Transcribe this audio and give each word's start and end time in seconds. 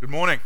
Good 0.00 0.10
morning. 0.10 0.38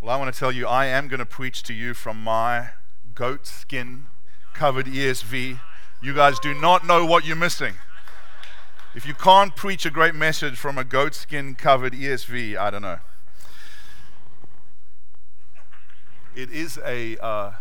Well, 0.00 0.10
I 0.10 0.16
want 0.16 0.32
to 0.32 0.38
tell 0.38 0.50
you, 0.50 0.66
I 0.66 0.86
am 0.86 1.08
going 1.08 1.18
to 1.18 1.26
preach 1.26 1.62
to 1.64 1.74
you 1.74 1.92
from 1.92 2.24
my 2.24 2.70
goat 3.14 3.46
skin 3.46 4.06
covered 4.54 4.86
ESV. 4.86 5.60
You 6.00 6.14
guys 6.14 6.38
do 6.38 6.54
not 6.54 6.86
know 6.86 7.04
what 7.04 7.26
you're 7.26 7.36
missing. 7.36 7.74
If 8.94 9.04
you 9.04 9.12
can't 9.12 9.54
preach 9.54 9.84
a 9.84 9.90
great 9.90 10.14
message 10.14 10.56
from 10.56 10.78
a 10.78 10.84
goat 10.84 11.14
skin 11.14 11.54
covered 11.54 11.92
ESV, 11.92 12.56
I 12.56 12.70
don't 12.70 12.80
know. 12.80 13.00
It 16.34 16.50
is 16.50 16.80
a 16.82 17.18
uh, 17.22 17.52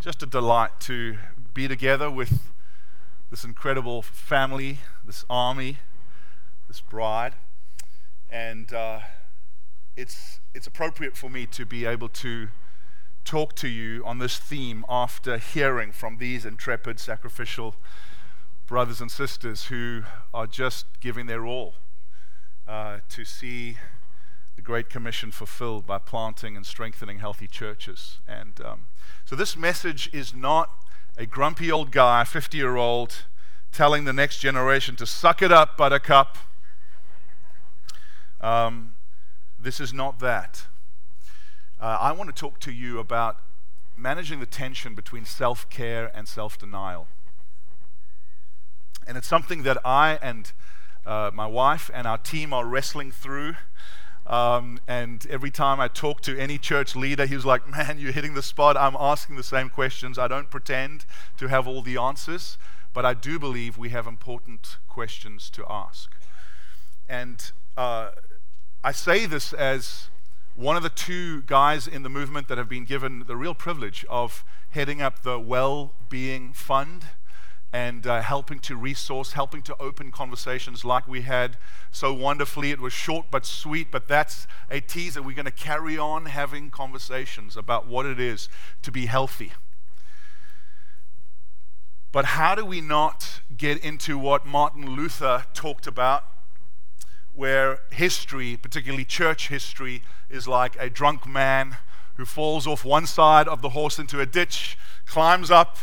just 0.00 0.22
a 0.22 0.26
delight 0.26 0.78
to 0.80 1.16
be 1.54 1.68
together 1.68 2.10
with 2.10 2.38
this 3.30 3.44
incredible 3.44 4.02
family, 4.02 4.80
this 5.06 5.24
army, 5.30 5.78
this 6.68 6.82
bride, 6.82 7.32
and 8.30 8.72
uh, 8.72 9.00
it's 9.96 10.40
it's 10.54 10.66
appropriate 10.66 11.16
for 11.16 11.30
me 11.30 11.46
to 11.46 11.66
be 11.66 11.84
able 11.84 12.08
to 12.08 12.48
talk 13.24 13.54
to 13.56 13.68
you 13.68 14.02
on 14.04 14.18
this 14.18 14.38
theme 14.38 14.84
after 14.88 15.36
hearing 15.36 15.90
from 15.92 16.18
these 16.18 16.46
intrepid, 16.46 17.00
sacrificial 17.00 17.74
brothers 18.66 19.00
and 19.00 19.10
sisters 19.10 19.66
who 19.66 20.02
are 20.32 20.46
just 20.46 20.86
giving 21.00 21.26
their 21.26 21.44
all 21.44 21.74
uh, 22.66 22.98
to 23.08 23.24
see 23.24 23.76
the 24.54 24.62
Great 24.62 24.88
Commission 24.88 25.30
fulfilled 25.30 25.86
by 25.86 25.98
planting 25.98 26.56
and 26.56 26.64
strengthening 26.64 27.18
healthy 27.18 27.46
churches. 27.46 28.18
And 28.26 28.60
um, 28.64 28.86
so 29.24 29.36
this 29.36 29.56
message 29.56 30.08
is 30.12 30.34
not 30.34 30.70
a 31.16 31.26
grumpy 31.26 31.70
old 31.70 31.92
guy, 31.92 32.24
50 32.24 32.56
year 32.56 32.76
old, 32.76 33.24
telling 33.72 34.04
the 34.04 34.12
next 34.12 34.38
generation 34.38 34.96
to 34.96 35.06
suck 35.06 35.42
it 35.42 35.52
up, 35.52 35.76
buttercup. 35.76 36.38
Um, 38.40 38.94
this 39.58 39.80
is 39.80 39.92
not 39.92 40.18
that. 40.20 40.66
Uh, 41.80 41.98
I 42.00 42.12
want 42.12 42.34
to 42.34 42.38
talk 42.38 42.58
to 42.60 42.72
you 42.72 42.98
about 42.98 43.40
managing 43.96 44.40
the 44.40 44.46
tension 44.46 44.94
between 44.94 45.24
self 45.24 45.68
care 45.70 46.10
and 46.14 46.28
self 46.28 46.58
denial. 46.58 47.06
And 49.06 49.16
it's 49.16 49.26
something 49.26 49.62
that 49.62 49.78
I 49.84 50.18
and 50.20 50.52
uh, 51.06 51.30
my 51.32 51.46
wife 51.46 51.90
and 51.94 52.06
our 52.06 52.18
team 52.18 52.52
are 52.52 52.66
wrestling 52.66 53.12
through. 53.12 53.54
Um, 54.26 54.80
and 54.88 55.24
every 55.30 55.52
time 55.52 55.78
I 55.78 55.86
talk 55.86 56.20
to 56.22 56.36
any 56.36 56.58
church 56.58 56.96
leader, 56.96 57.26
he's 57.26 57.44
like, 57.44 57.68
Man, 57.68 57.98
you're 57.98 58.12
hitting 58.12 58.34
the 58.34 58.42
spot. 58.42 58.76
I'm 58.76 58.96
asking 58.98 59.36
the 59.36 59.42
same 59.42 59.68
questions. 59.68 60.18
I 60.18 60.28
don't 60.28 60.50
pretend 60.50 61.06
to 61.38 61.46
have 61.48 61.68
all 61.68 61.82
the 61.82 61.96
answers, 61.96 62.58
but 62.92 63.04
I 63.04 63.14
do 63.14 63.38
believe 63.38 63.78
we 63.78 63.90
have 63.90 64.06
important 64.06 64.78
questions 64.88 65.48
to 65.50 65.64
ask. 65.68 66.10
And 67.08 67.52
uh, 67.76 68.10
I 68.82 68.92
say 68.92 69.26
this 69.26 69.52
as 69.52 70.08
one 70.54 70.76
of 70.76 70.82
the 70.82 70.88
two 70.88 71.42
guys 71.42 71.86
in 71.86 72.02
the 72.02 72.08
movement 72.08 72.48
that 72.48 72.56
have 72.56 72.68
been 72.68 72.84
given 72.84 73.24
the 73.26 73.36
real 73.36 73.54
privilege 73.54 74.06
of 74.08 74.44
heading 74.70 75.02
up 75.02 75.22
the 75.22 75.38
Well 75.38 75.92
Being 76.08 76.52
Fund 76.54 77.04
and 77.72 78.06
uh, 78.06 78.22
helping 78.22 78.58
to 78.60 78.76
resource, 78.76 79.32
helping 79.32 79.60
to 79.62 79.76
open 79.78 80.10
conversations 80.10 80.84
like 80.84 81.06
we 81.06 81.22
had 81.22 81.58
so 81.90 82.14
wonderfully. 82.14 82.70
It 82.70 82.80
was 82.80 82.94
short 82.94 83.26
but 83.30 83.44
sweet, 83.44 83.90
but 83.90 84.08
that's 84.08 84.46
a 84.70 84.80
teaser. 84.80 85.20
We're 85.20 85.36
going 85.36 85.44
to 85.44 85.50
carry 85.50 85.98
on 85.98 86.26
having 86.26 86.70
conversations 86.70 87.56
about 87.56 87.86
what 87.86 88.06
it 88.06 88.18
is 88.18 88.48
to 88.82 88.90
be 88.90 89.06
healthy. 89.06 89.52
But 92.12 92.24
how 92.24 92.54
do 92.54 92.64
we 92.64 92.80
not 92.80 93.40
get 93.54 93.76
into 93.84 94.16
what 94.16 94.46
Martin 94.46 94.96
Luther 94.96 95.44
talked 95.52 95.86
about, 95.86 96.24
where 97.36 97.80
history, 97.90 98.56
particularly 98.56 99.04
church 99.04 99.48
history, 99.48 100.02
is 100.30 100.48
like 100.48 100.74
a 100.80 100.88
drunk 100.88 101.26
man 101.26 101.76
who 102.14 102.24
falls 102.24 102.66
off 102.66 102.84
one 102.84 103.06
side 103.06 103.46
of 103.46 103.60
the 103.60 103.68
horse 103.70 103.98
into 103.98 104.20
a 104.20 104.26
ditch, 104.26 104.78
climbs 105.04 105.50
up, 105.50 105.76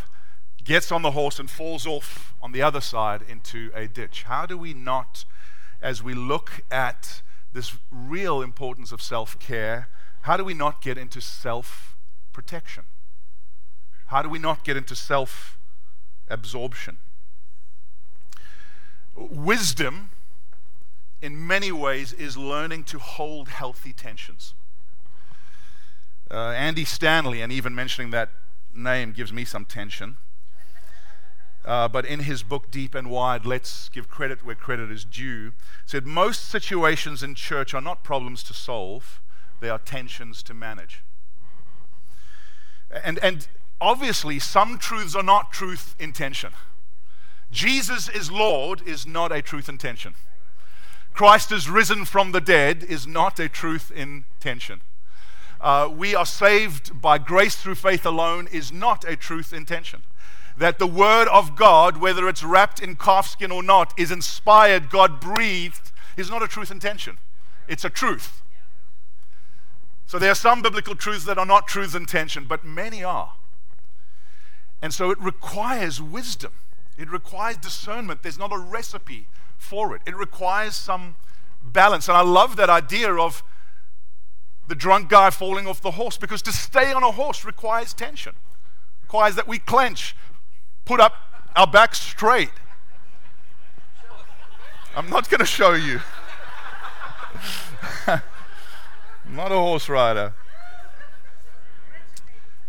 gets 0.63 0.91
on 0.91 1.03
the 1.03 1.11
horse 1.11 1.39
and 1.39 1.50
falls 1.50 1.85
off 1.85 2.33
on 2.41 2.51
the 2.51 2.61
other 2.61 2.81
side 2.81 3.22
into 3.28 3.72
a 3.75 3.88
ditch. 3.88 4.23
How 4.23 4.47
do 4.47 4.57
we 4.57 4.73
not, 4.73 5.25
as 5.79 6.01
we 6.01 6.16
look 6.16 6.61
at 6.72 7.22
this 7.53 7.78
real 7.91 8.41
importance 8.41 8.91
of 8.91 8.99
self 8.99 9.38
care, 9.38 9.89
how 10.22 10.38
do 10.38 10.44
we 10.44 10.55
not 10.55 10.81
get 10.81 10.97
into 10.97 11.22
self 11.22 11.95
protection? 12.31 12.85
How 14.07 14.23
do 14.23 14.29
we 14.29 14.39
not 14.39 14.63
get 14.63 14.75
into 14.75 14.95
self 14.95 15.59
absorption? 16.29 16.97
Wisdom, 19.16 20.09
in 21.23 21.47
many 21.47 21.72
ways, 21.72 22.11
is 22.11 22.35
learning 22.35 22.84
to 22.84 23.00
hold 23.00 23.47
healthy 23.47 23.94
tensions. 23.94 24.53
Uh, 26.29 26.50
Andy 26.50 26.84
Stanley, 26.84 27.41
and 27.41 27.50
even 27.50 27.73
mentioning 27.73 28.11
that 28.11 28.29
name 28.75 29.13
gives 29.13 29.31
me 29.31 29.45
some 29.45 29.63
tension. 29.63 30.17
Uh, 31.63 31.88
but 31.88 32.06
in 32.06 32.19
his 32.19 32.44
book 32.44 32.69
Deep 32.69 32.94
and 32.94 33.09
Wide, 33.09 33.45
let's 33.45 33.88
give 33.88 34.09
credit 34.09 34.44
where 34.45 34.53
credit 34.53 34.91
is 34.91 35.06
due, 35.06 35.53
said 35.85 36.06
most 36.06 36.50
situations 36.50 37.23
in 37.23 37.35
church 37.35 37.73
are 37.73 37.79
not 37.79 38.03
problems 38.03 38.44
to 38.44 38.53
solve, 38.53 39.22
they 39.61 39.69
are 39.69 39.79
tensions 39.79 40.44
to 40.44 40.53
manage. 40.53 41.05
And, 42.91 43.17
and 43.19 43.47
obviously, 43.79 44.40
some 44.40 44.78
truths 44.78 45.16
are 45.16 45.23
not 45.23 45.53
truth 45.53 45.95
in 45.97 46.11
tension. 46.11 46.51
Jesus 47.50 48.09
is 48.09 48.29
Lord 48.29 48.81
is 48.85 49.07
not 49.07 49.31
a 49.31 49.41
truth 49.41 49.69
in 49.69 49.78
tension. 49.78 50.16
Christ 51.13 51.51
is 51.51 51.69
risen 51.69 52.06
from 52.06 52.31
the 52.31 52.41
dead 52.41 52.84
is 52.84 53.06
not 53.06 53.40
a 53.40 53.47
truth 53.47 53.91
in 53.91 54.25
tension. 54.40 54.81
Uh, 55.62 55.90
we 55.96 56.13
are 56.13 56.25
saved 56.25 57.01
by 57.01 57.18
grace 57.18 57.56
through 57.56 57.75
faith 57.75 58.06
alone 58.06 58.47
is 58.51 58.72
not 58.72 59.07
a 59.07 59.16
truth 59.16 59.53
in 59.53 59.66
tension 59.66 60.03
that 60.57 60.79
the 60.79 60.88
Word 60.88 61.28
of 61.29 61.56
God, 61.56 61.97
whether 61.97 62.28
it's 62.28 62.44
wrapped 62.44 62.81
in 62.81 62.96
calfskin 62.96 63.52
or 63.52 63.63
not, 63.63 63.94
is 63.97 64.12
inspired, 64.12 64.90
God 64.90 65.19
breathed, 65.19 65.91
is 66.18 66.29
not 66.29 66.44
a 66.44 66.47
truth 66.47 66.72
intention. 66.72 67.18
It's 67.68 67.85
a 67.85 67.90
truth. 67.90 68.41
So 70.06 70.19
there 70.19 70.31
are 70.31 70.35
some 70.35 70.62
biblical 70.62 70.96
truths 70.96 71.25
that 71.25 71.38
are 71.38 71.46
not 71.46 71.68
truths 71.68 71.96
intention, 71.96 72.46
but 72.46 72.63
many 72.63 73.03
are. 73.03 73.34
And 74.81 74.94
so 74.94 75.09
it 75.09 75.19
requires 75.19 76.02
wisdom. 76.02 76.52
It 76.97 77.09
requires 77.09 77.57
discernment. 77.57 78.22
There's 78.22 78.38
not 78.38 78.53
a 78.53 78.57
recipe 78.57 79.28
for 79.63 79.96
it. 79.96 80.01
It 80.06 80.16
requires 80.16 80.75
some 80.75 81.16
balance. 81.63 82.07
And 82.07 82.18
I 82.18 82.22
love 82.22 82.57
that 82.57 82.69
idea 82.69 83.13
of 83.13 83.44
the 84.68 84.75
drunk 84.75 85.09
guy 85.09 85.29
falling 85.29 85.68
off 85.68 85.81
the 85.81 85.91
horse 85.91 86.18
because 86.18 86.41
to 86.44 86.51
stay 86.51 86.91
on 86.91 87.03
a 87.03 87.12
horse 87.12 87.46
requires 87.46 87.94
tension, 87.94 88.35
requires 89.02 89.35
that 89.35 89.47
we 89.47 89.59
clench, 89.59 90.16
put 90.85 91.00
up 91.00 91.13
our 91.56 91.68
back 91.68 91.96
straight. 91.96 92.52
I'm 94.96 95.09
not 95.09 95.29
going 95.29 95.40
to 95.40 95.46
show 95.46 95.73
you. 95.73 96.02
I'm 98.07 98.22
not 99.29 99.52
a 99.52 99.56
horse 99.56 99.90
rider. 99.90 100.34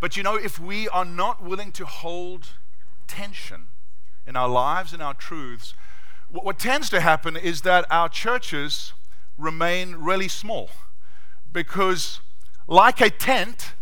But 0.01 0.17
you 0.17 0.23
know, 0.23 0.37
if 0.37 0.59
we 0.59 0.89
are 0.89 1.05
not 1.05 1.43
willing 1.43 1.73
to 1.73 1.87
hold 1.87 2.49
tension 3.07 3.67
in 4.27 4.37
our 4.37 4.49
lives 4.49 4.93
and 4.93 5.03
our 5.03 5.15
truths, 5.15 5.75
what, 6.31 6.45
what 6.45 6.59
tends 6.59 6.91
to 6.91 7.01
happen 7.01 7.37
is 7.37 7.63
that 7.63 7.87
our 7.91 8.09
churches 8.09 8.93
remain 9.37 9.97
really 9.97 10.29
small. 10.29 10.71
Because, 11.53 12.21
like 12.67 13.01
a 13.01 13.11
tent, 13.11 13.75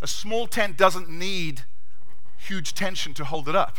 a 0.00 0.06
small 0.06 0.46
tent 0.46 0.76
doesn't 0.76 1.08
need 1.08 1.62
huge 2.36 2.74
tension 2.74 3.14
to 3.14 3.24
hold 3.24 3.48
it 3.48 3.56
up. 3.56 3.78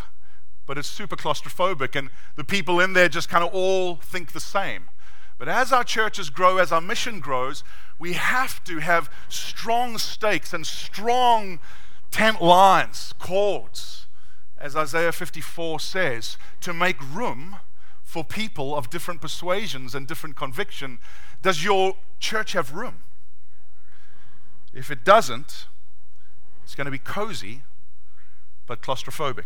But 0.65 0.77
it's 0.77 0.89
super 0.89 1.15
claustrophobic, 1.15 1.95
and 1.95 2.09
the 2.35 2.43
people 2.43 2.79
in 2.79 2.93
there 2.93 3.07
just 3.07 3.29
kind 3.29 3.43
of 3.43 3.53
all 3.53 3.95
think 3.95 4.33
the 4.33 4.39
same. 4.39 4.89
But 5.37 5.47
as 5.47 5.71
our 5.71 5.83
churches 5.83 6.29
grow, 6.29 6.57
as 6.57 6.71
our 6.71 6.81
mission 6.81 7.19
grows, 7.19 7.63
we 7.99 8.13
have 8.13 8.63
to 8.65 8.79
have 8.79 9.09
strong 9.29 9.97
stakes 9.97 10.53
and 10.53 10.65
strong 10.65 11.59
tent 12.11 12.41
lines, 12.41 13.13
cords, 13.19 14.06
as 14.59 14.75
Isaiah 14.75 15.11
54 15.11 15.79
says, 15.79 16.37
to 16.61 16.73
make 16.73 16.97
room 17.13 17.57
for 18.03 18.23
people 18.23 18.75
of 18.75 18.89
different 18.89 19.21
persuasions 19.21 19.93
and 19.93 20.07
different 20.07 20.35
conviction. 20.35 20.99
Does 21.41 21.63
your 21.63 21.95
church 22.19 22.53
have 22.53 22.73
room? 22.73 23.03
If 24.73 24.89
it 24.89 25.03
doesn't, 25.03 25.67
it's 26.63 26.75
going 26.75 26.85
to 26.85 26.91
be 26.91 26.97
cozy, 26.97 27.63
but 28.65 28.81
claustrophobic. 28.81 29.45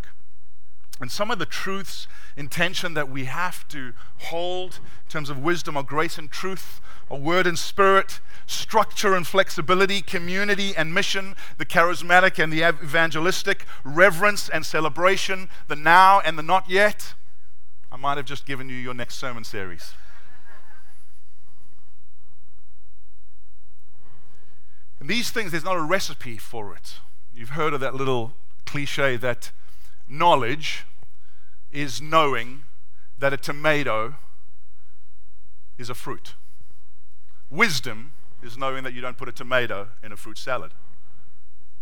And 1.01 1.11
some 1.11 1.31
of 1.31 1.39
the 1.39 1.47
truths 1.47 2.07
intention 2.37 2.93
that 2.93 3.09
we 3.09 3.25
have 3.25 3.67
to 3.69 3.93
hold 4.17 4.75
in 4.75 5.09
terms 5.09 5.31
of 5.31 5.39
wisdom 5.39 5.75
or 5.75 5.83
grace 5.83 6.19
and 6.19 6.29
truth 6.29 6.79
or 7.09 7.19
word 7.19 7.47
and 7.47 7.57
spirit, 7.57 8.19
structure 8.45 9.15
and 9.15 9.25
flexibility, 9.25 10.01
community 10.01 10.75
and 10.77 10.93
mission, 10.93 11.35
the 11.57 11.65
charismatic 11.65 12.41
and 12.41 12.53
the 12.53 12.61
evangelistic, 12.67 13.65
reverence 13.83 14.47
and 14.47 14.63
celebration, 14.65 15.49
the 15.67 15.75
now 15.75 16.21
and 16.21 16.37
the 16.37 16.43
not 16.43 16.69
yet. 16.69 17.15
I 17.91 17.97
might 17.97 18.17
have 18.17 18.25
just 18.25 18.45
given 18.45 18.69
you 18.69 18.75
your 18.75 18.93
next 18.93 19.15
sermon 19.15 19.43
series. 19.43 19.93
And 24.99 25.09
these 25.09 25.31
things, 25.31 25.51
there's 25.51 25.63
not 25.63 25.77
a 25.77 25.81
recipe 25.81 26.37
for 26.37 26.75
it. 26.75 26.99
You've 27.33 27.49
heard 27.49 27.73
of 27.73 27.79
that 27.79 27.95
little 27.95 28.33
cliche 28.65 29.17
that 29.17 29.51
knowledge 30.07 30.85
is 31.71 32.01
knowing 32.01 32.63
that 33.17 33.33
a 33.33 33.37
tomato 33.37 34.15
is 35.77 35.89
a 35.89 35.95
fruit. 35.95 36.35
Wisdom 37.49 38.13
is 38.41 38.57
knowing 38.57 38.83
that 38.83 38.93
you 38.93 39.01
don't 39.01 39.17
put 39.17 39.29
a 39.29 39.31
tomato 39.31 39.89
in 40.03 40.11
a 40.11 40.17
fruit 40.17 40.37
salad. 40.37 40.71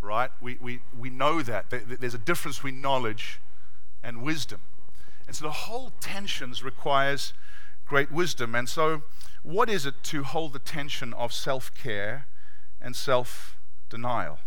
Right? 0.02 0.32
We, 0.42 0.58
we, 0.62 0.82
we 0.98 1.10
know 1.10 1.42
that. 1.42 1.66
There's 1.70 2.14
a 2.14 2.20
difference 2.20 2.58
between 2.58 2.82
knowledge 2.82 3.40
and 4.04 4.24
wisdom. 4.24 4.62
And 5.28 5.36
so 5.36 5.46
the 5.46 5.52
whole 5.52 5.92
tensions 6.00 6.64
requires 6.64 7.34
great 7.86 8.12
wisdom. 8.12 8.56
And 8.56 8.70
so, 8.70 9.04
what 9.44 9.70
is 9.70 9.86
it 9.86 9.96
to 10.04 10.24
hold 10.24 10.54
the 10.54 10.60
tension 10.60 11.14
of 11.14 11.34
self 11.34 11.74
care 11.76 12.26
and 12.82 12.96
self 12.96 13.58
denial? 13.90 14.40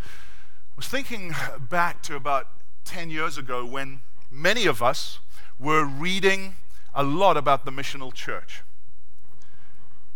I 0.00 0.74
was 0.76 0.88
thinking 0.88 1.34
back 1.70 2.02
to 2.02 2.16
about 2.16 2.48
10 2.84 3.10
years 3.10 3.38
ago 3.38 3.64
when 3.64 4.00
many 4.36 4.66
of 4.66 4.82
us 4.82 5.18
were 5.58 5.84
reading 5.84 6.56
a 6.94 7.02
lot 7.02 7.36
about 7.36 7.64
the 7.64 7.70
missional 7.70 8.12
church. 8.12 8.62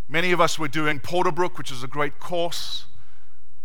Many 0.09 0.33
of 0.33 0.41
us 0.41 0.59
were 0.59 0.69
doing 0.69 1.01
Porterbrook, 1.01 1.57
which 1.57 1.73
is 1.73 1.83
a 1.83 1.89
great 1.89 2.19
course. 2.21 2.85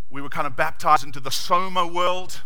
We 0.09 0.21
were 0.21 0.29
kind 0.29 0.47
of 0.47 0.55
baptized 0.55 1.03
into 1.03 1.19
the 1.19 1.31
Soma 1.31 1.85
world. 1.85 2.41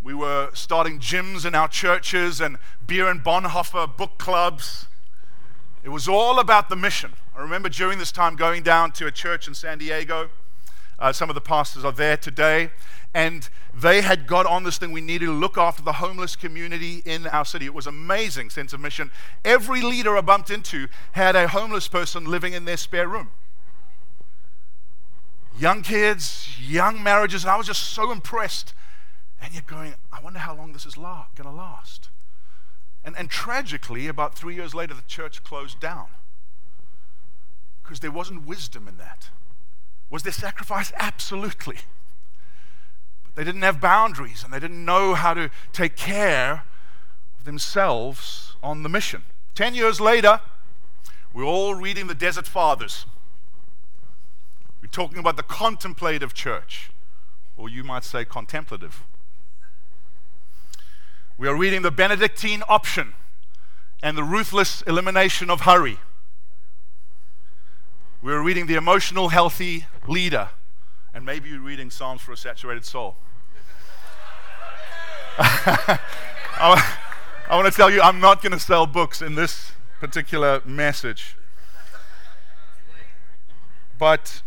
We 0.00 0.14
were 0.14 0.50
starting 0.54 1.00
gyms 1.00 1.44
in 1.44 1.54
our 1.54 1.68
churches 1.68 2.40
and 2.40 2.56
beer 2.86 3.08
and 3.08 3.22
Bonhoeffer 3.22 3.96
book 3.96 4.16
clubs. 4.16 4.86
It 5.82 5.90
was 5.90 6.08
all 6.08 6.38
about 6.38 6.68
the 6.68 6.76
mission. 6.76 7.12
I 7.36 7.42
remember 7.42 7.68
during 7.68 7.98
this 7.98 8.12
time 8.12 8.36
going 8.36 8.62
down 8.62 8.92
to 8.92 9.06
a 9.06 9.12
church 9.12 9.46
in 9.46 9.54
San 9.54 9.78
Diego. 9.78 10.30
Uh, 10.98 11.12
some 11.12 11.28
of 11.28 11.34
the 11.34 11.40
pastors 11.40 11.84
are 11.84 11.92
there 11.92 12.16
today. 12.16 12.70
And 13.14 13.48
they 13.74 14.02
had 14.02 14.26
got 14.26 14.46
on 14.46 14.64
this 14.64 14.78
thing. 14.78 14.92
We 14.92 15.00
needed 15.00 15.26
to 15.26 15.32
look 15.32 15.56
after 15.56 15.82
the 15.82 15.94
homeless 15.94 16.36
community 16.36 17.02
in 17.04 17.26
our 17.26 17.44
city. 17.44 17.64
It 17.64 17.74
was 17.74 17.86
amazing 17.86 18.50
sense 18.50 18.72
of 18.72 18.80
mission. 18.80 19.10
Every 19.44 19.80
leader 19.80 20.16
I 20.16 20.20
bumped 20.20 20.50
into 20.50 20.88
had 21.12 21.34
a 21.34 21.48
homeless 21.48 21.88
person 21.88 22.26
living 22.26 22.52
in 22.52 22.64
their 22.64 22.76
spare 22.76 23.08
room. 23.08 23.30
Young 25.58 25.82
kids, 25.82 26.48
young 26.60 27.02
marriages, 27.02 27.42
and 27.42 27.50
I 27.50 27.56
was 27.56 27.66
just 27.66 27.82
so 27.82 28.12
impressed. 28.12 28.74
And 29.40 29.52
you're 29.52 29.62
going, 29.66 29.94
I 30.12 30.20
wonder 30.20 30.38
how 30.38 30.54
long 30.54 30.72
this 30.72 30.86
is 30.86 30.96
la- 30.96 31.26
going 31.34 31.48
to 31.48 31.54
last. 31.54 32.10
And, 33.04 33.16
and 33.16 33.30
tragically, 33.30 34.06
about 34.06 34.34
three 34.34 34.54
years 34.54 34.74
later, 34.74 34.94
the 34.94 35.02
church 35.02 35.42
closed 35.42 35.80
down 35.80 36.08
because 37.82 38.00
there 38.00 38.10
wasn't 38.10 38.46
wisdom 38.46 38.86
in 38.86 38.98
that. 38.98 39.30
Was 40.10 40.22
there 40.22 40.32
sacrifice? 40.32 40.92
Absolutely. 40.96 41.78
They 43.38 43.44
didn't 43.44 43.62
have 43.62 43.80
boundaries 43.80 44.42
and 44.42 44.52
they 44.52 44.58
didn't 44.58 44.84
know 44.84 45.14
how 45.14 45.32
to 45.32 45.48
take 45.72 45.94
care 45.94 46.64
of 47.38 47.44
themselves 47.44 48.56
on 48.64 48.82
the 48.82 48.88
mission. 48.88 49.22
Ten 49.54 49.76
years 49.76 50.00
later, 50.00 50.40
we're 51.32 51.44
all 51.44 51.76
reading 51.76 52.08
the 52.08 52.16
Desert 52.16 52.48
Fathers. 52.48 53.06
We're 54.82 54.88
talking 54.88 55.18
about 55.18 55.36
the 55.36 55.44
contemplative 55.44 56.34
church, 56.34 56.90
or 57.56 57.68
you 57.68 57.84
might 57.84 58.02
say 58.02 58.24
contemplative. 58.24 59.04
We 61.38 61.46
are 61.46 61.54
reading 61.54 61.82
the 61.82 61.92
Benedictine 61.92 62.64
option 62.68 63.14
and 64.02 64.18
the 64.18 64.24
ruthless 64.24 64.82
elimination 64.82 65.48
of 65.48 65.60
hurry. 65.60 66.00
We're 68.20 68.42
reading 68.42 68.66
the 68.66 68.74
emotional 68.74 69.28
healthy 69.28 69.86
leader, 70.08 70.48
and 71.14 71.24
maybe 71.24 71.50
you're 71.50 71.60
reading 71.60 71.88
Psalms 71.92 72.20
for 72.20 72.32
a 72.32 72.36
Saturated 72.36 72.84
Soul. 72.84 73.16
I, 75.40 76.96
I 77.48 77.54
want 77.54 77.70
to 77.70 77.76
tell 77.76 77.90
you, 77.90 78.02
I'm 78.02 78.18
not 78.18 78.42
going 78.42 78.50
to 78.50 78.58
sell 78.58 78.86
books 78.86 79.22
in 79.22 79.36
this 79.36 79.70
particular 80.00 80.60
message. 80.64 81.36
But 84.00 84.42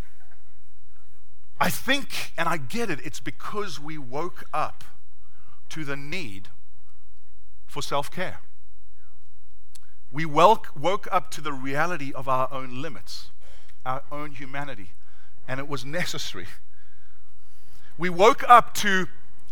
I 1.61 1.69
think, 1.69 2.33
and 2.37 2.49
I 2.49 2.57
get 2.57 2.89
it, 2.89 2.99
it's 3.05 3.21
because 3.21 3.79
we 3.79 3.97
woke 3.97 4.43
up 4.53 4.83
to 5.69 5.85
the 5.85 5.95
need 5.95 6.49
for 7.67 7.81
self 7.81 8.11
care. 8.11 8.39
We 10.11 10.25
woke, 10.25 10.67
woke 10.77 11.07
up 11.09 11.31
to 11.31 11.41
the 11.41 11.53
reality 11.53 12.11
of 12.11 12.27
our 12.27 12.51
own 12.51 12.81
limits, 12.81 13.31
our 13.85 14.03
own 14.11 14.31
humanity, 14.31 14.89
and 15.47 15.57
it 15.57 15.69
was 15.69 15.85
necessary. 15.85 16.47
We 17.97 18.09
woke 18.09 18.43
up 18.49 18.73
to 18.75 19.07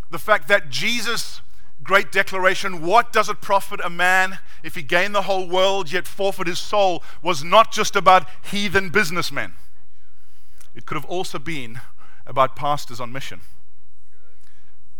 the 0.10 0.20
fact 0.20 0.48
that 0.48 0.70
Jesus' 0.70 1.42
great 1.84 2.12
declaration, 2.12 2.82
what 2.86 3.14
does 3.14 3.30
it 3.30 3.42
profit 3.42 3.80
a 3.84 3.90
man 3.90 4.40
if 4.64 4.76
he 4.76 4.82
gain 4.82 5.12
the 5.12 5.24
whole 5.24 5.48
world 5.48 5.92
yet 5.92 6.08
forfeit 6.08 6.48
his 6.48 6.60
soul, 6.60 7.04
was 7.22 7.44
not 7.44 7.72
just 7.72 7.96
about 7.96 8.28
heathen 8.42 8.90
businessmen. 8.90 9.54
It 10.76 10.86
could 10.86 10.96
have 10.96 11.06
also 11.06 11.40
been 11.40 11.82
about 12.26 12.56
pastors 12.56 13.00
on 13.00 13.12
mission. 13.12 13.42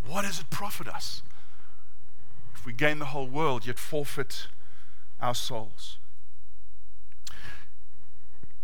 What 0.08 0.24
does 0.24 0.40
it 0.40 0.50
profit 0.50 0.88
us 0.88 1.22
if 2.56 2.66
we 2.66 2.74
gain 2.74 3.00
the 3.00 3.06
whole 3.06 3.28
world 3.28 3.68
yet 3.68 3.78
forfeit 3.78 4.48
our 5.22 5.36
souls? 5.36 5.98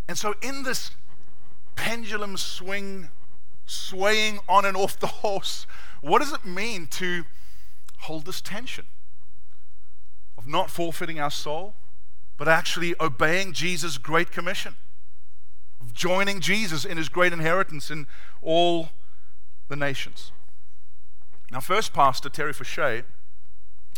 And 0.08 0.18
so, 0.18 0.36
in 0.42 0.64
this 0.64 0.92
pendulum 1.76 2.38
swing, 2.38 3.10
swaying 3.66 4.40
on 4.48 4.66
and 4.66 4.78
off 4.78 5.00
the 5.00 5.08
horse, 5.08 5.68
what 6.06 6.20
does 6.20 6.32
it 6.34 6.46
mean 6.46 6.86
to 6.86 7.24
hold 8.02 8.26
this 8.26 8.40
tension 8.40 8.86
of 10.38 10.46
not 10.46 10.70
forfeiting 10.70 11.20
our 11.20 11.32
soul, 11.32 11.74
but 12.38 12.48
actually 12.48 12.94
obeying 13.00 13.54
Jesus' 13.54 13.98
great 13.98 14.32
commission, 14.32 14.76
of 15.82 15.96
joining 15.96 16.42
Jesus 16.42 16.86
in 16.86 16.98
his 16.98 17.10
great 17.10 17.34
inheritance 17.34 17.90
in 17.90 18.06
all 18.44 18.90
the 19.68 19.76
nations? 19.76 20.32
Now, 21.52 21.60
first 21.60 21.92
pastor 21.92 22.30
Terry 22.30 22.54
Fauché 22.54 23.04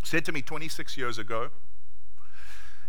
said 0.01 0.23
to 0.25 0.31
me 0.31 0.41
26 0.41 0.95
years 0.95 1.17
ago, 1.17 1.49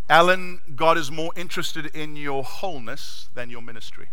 Alan, 0.08 0.60
God 0.76 0.96
is 0.96 1.10
more 1.10 1.32
interested 1.34 1.86
in 1.86 2.14
your 2.14 2.44
wholeness 2.44 3.28
than 3.34 3.50
your 3.50 3.62
ministry. 3.62 4.10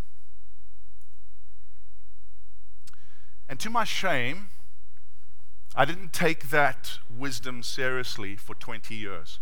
And 3.48 3.60
to 3.60 3.70
my 3.70 3.84
shame, 3.84 4.50
I 5.75 5.84
didn't 5.84 6.13
take 6.13 6.50
that 6.51 7.00
wisdom 7.10 7.62
seriously 7.62 8.38
for 8.38 8.55
20 8.55 8.96
years. 8.96 9.39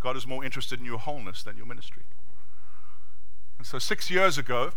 God 0.00 0.16
is 0.16 0.26
more 0.26 0.44
interested 0.44 0.80
in 0.80 0.86
your 0.86 0.98
wholeness 0.98 1.42
than 1.42 1.56
your 1.56 1.66
ministry. 1.66 2.02
And 3.58 3.66
so, 3.66 3.78
six 3.78 4.10
years 4.10 4.38
ago, 4.38 4.72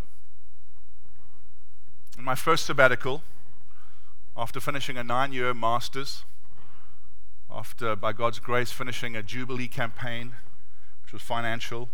in 2.18 2.24
my 2.24 2.36
first 2.36 2.66
sabbatical, 2.66 3.24
after 4.38 4.60
finishing 4.60 4.98
a 4.98 5.04
nine 5.04 5.34
year 5.34 5.54
master's, 5.54 6.24
after, 7.52 7.96
by 7.96 8.14
God's 8.14 8.40
grace, 8.40 8.72
finishing 8.72 9.16
a 9.16 9.24
Jubilee 9.24 9.68
campaign, 9.68 10.34
which 11.04 11.14
was 11.14 11.22
financial, 11.22 11.90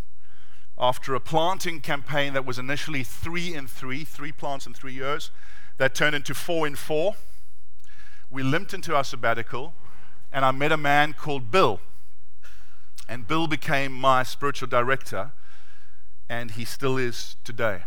after 0.78 1.16
a 1.16 1.20
planting 1.20 1.80
campaign 1.80 2.34
that 2.34 2.46
was 2.46 2.60
initially 2.60 3.04
three 3.04 3.54
in 3.54 3.68
three, 3.68 4.04
three 4.04 4.34
plants 4.34 4.68
in 4.68 4.74
three 4.74 4.94
years, 4.94 5.32
that 5.78 5.94
turned 5.94 6.16
into 6.16 6.34
four 6.34 6.66
in 6.66 6.76
four. 6.76 7.16
We 8.30 8.44
limped 8.44 8.74
into 8.74 8.96
our 8.96 9.04
sabbatical, 9.04 9.74
and 10.32 10.44
I 10.46 10.52
met 10.52 10.72
a 10.72 10.78
man 10.78 11.14
called 11.14 11.52
Bill. 11.52 11.80
And 13.08 13.28
Bill 13.28 13.48
became 13.48 13.94
my 13.94 14.24
spiritual 14.24 14.68
director, 14.68 15.32
and 16.28 16.52
he 16.52 16.66
still 16.66 16.98
is 16.98 17.36
today. 17.44 17.84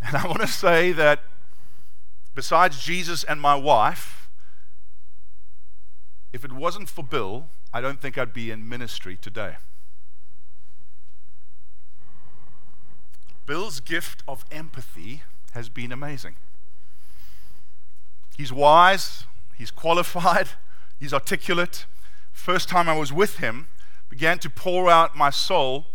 And 0.00 0.16
I 0.16 0.26
want 0.26 0.40
to 0.40 0.46
say 0.46 0.92
that 0.92 1.20
besides 2.34 2.82
Jesus 2.82 3.24
and 3.24 3.40
my 3.40 3.54
wife, 3.54 4.28
if 6.32 6.44
it 6.44 6.52
wasn't 6.52 6.88
for 6.88 7.04
Bill, 7.04 7.48
I 7.72 7.80
don't 7.80 8.00
think 8.00 8.16
I'd 8.16 8.32
be 8.32 8.50
in 8.50 8.68
ministry 8.68 9.16
today. 9.20 9.56
Bill's 13.44 13.80
gift 13.80 14.22
of 14.28 14.44
empathy 14.50 15.22
has 15.52 15.68
been 15.68 15.92
amazing. 15.92 16.36
He's 18.36 18.52
wise, 18.52 19.24
he's 19.54 19.70
qualified, 19.70 20.48
he's 21.00 21.12
articulate. 21.12 21.86
First 22.32 22.68
time 22.68 22.88
I 22.88 22.96
was 22.96 23.12
with 23.12 23.38
him, 23.38 23.68
began 24.08 24.38
to 24.40 24.50
pour 24.50 24.90
out 24.90 25.16
my 25.16 25.30
soul, 25.30 25.86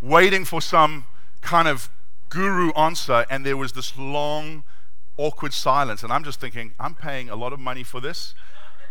waiting 0.00 0.44
for 0.44 0.60
some 0.60 1.04
kind 1.40 1.68
of 1.68 1.90
guru 2.28 2.72
answer, 2.72 3.26
and 3.28 3.44
there 3.44 3.56
was 3.56 3.72
this 3.72 3.98
long, 3.98 4.64
awkward 5.16 5.52
silence. 5.52 6.02
And 6.02 6.12
I'm 6.12 6.24
just 6.24 6.40
thinking, 6.40 6.72
I'm 6.78 6.94
paying 6.94 7.28
a 7.28 7.36
lot 7.36 7.52
of 7.52 7.60
money 7.60 7.82
for 7.82 8.00
this, 8.00 8.34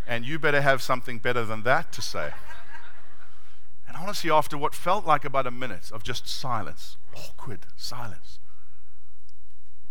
and 0.05 0.25
you 0.25 0.37
better 0.37 0.61
have 0.61 0.81
something 0.81 1.19
better 1.19 1.45
than 1.45 1.63
that 1.63 1.91
to 1.93 2.01
say. 2.01 2.31
And 3.87 3.97
honestly, 3.97 4.29
after 4.29 4.57
what 4.57 4.75
felt 4.75 5.05
like 5.05 5.25
about 5.25 5.47
a 5.47 5.51
minute 5.51 5.91
of 5.91 6.03
just 6.03 6.27
silence, 6.27 6.97
awkward 7.15 7.61
silence, 7.75 8.39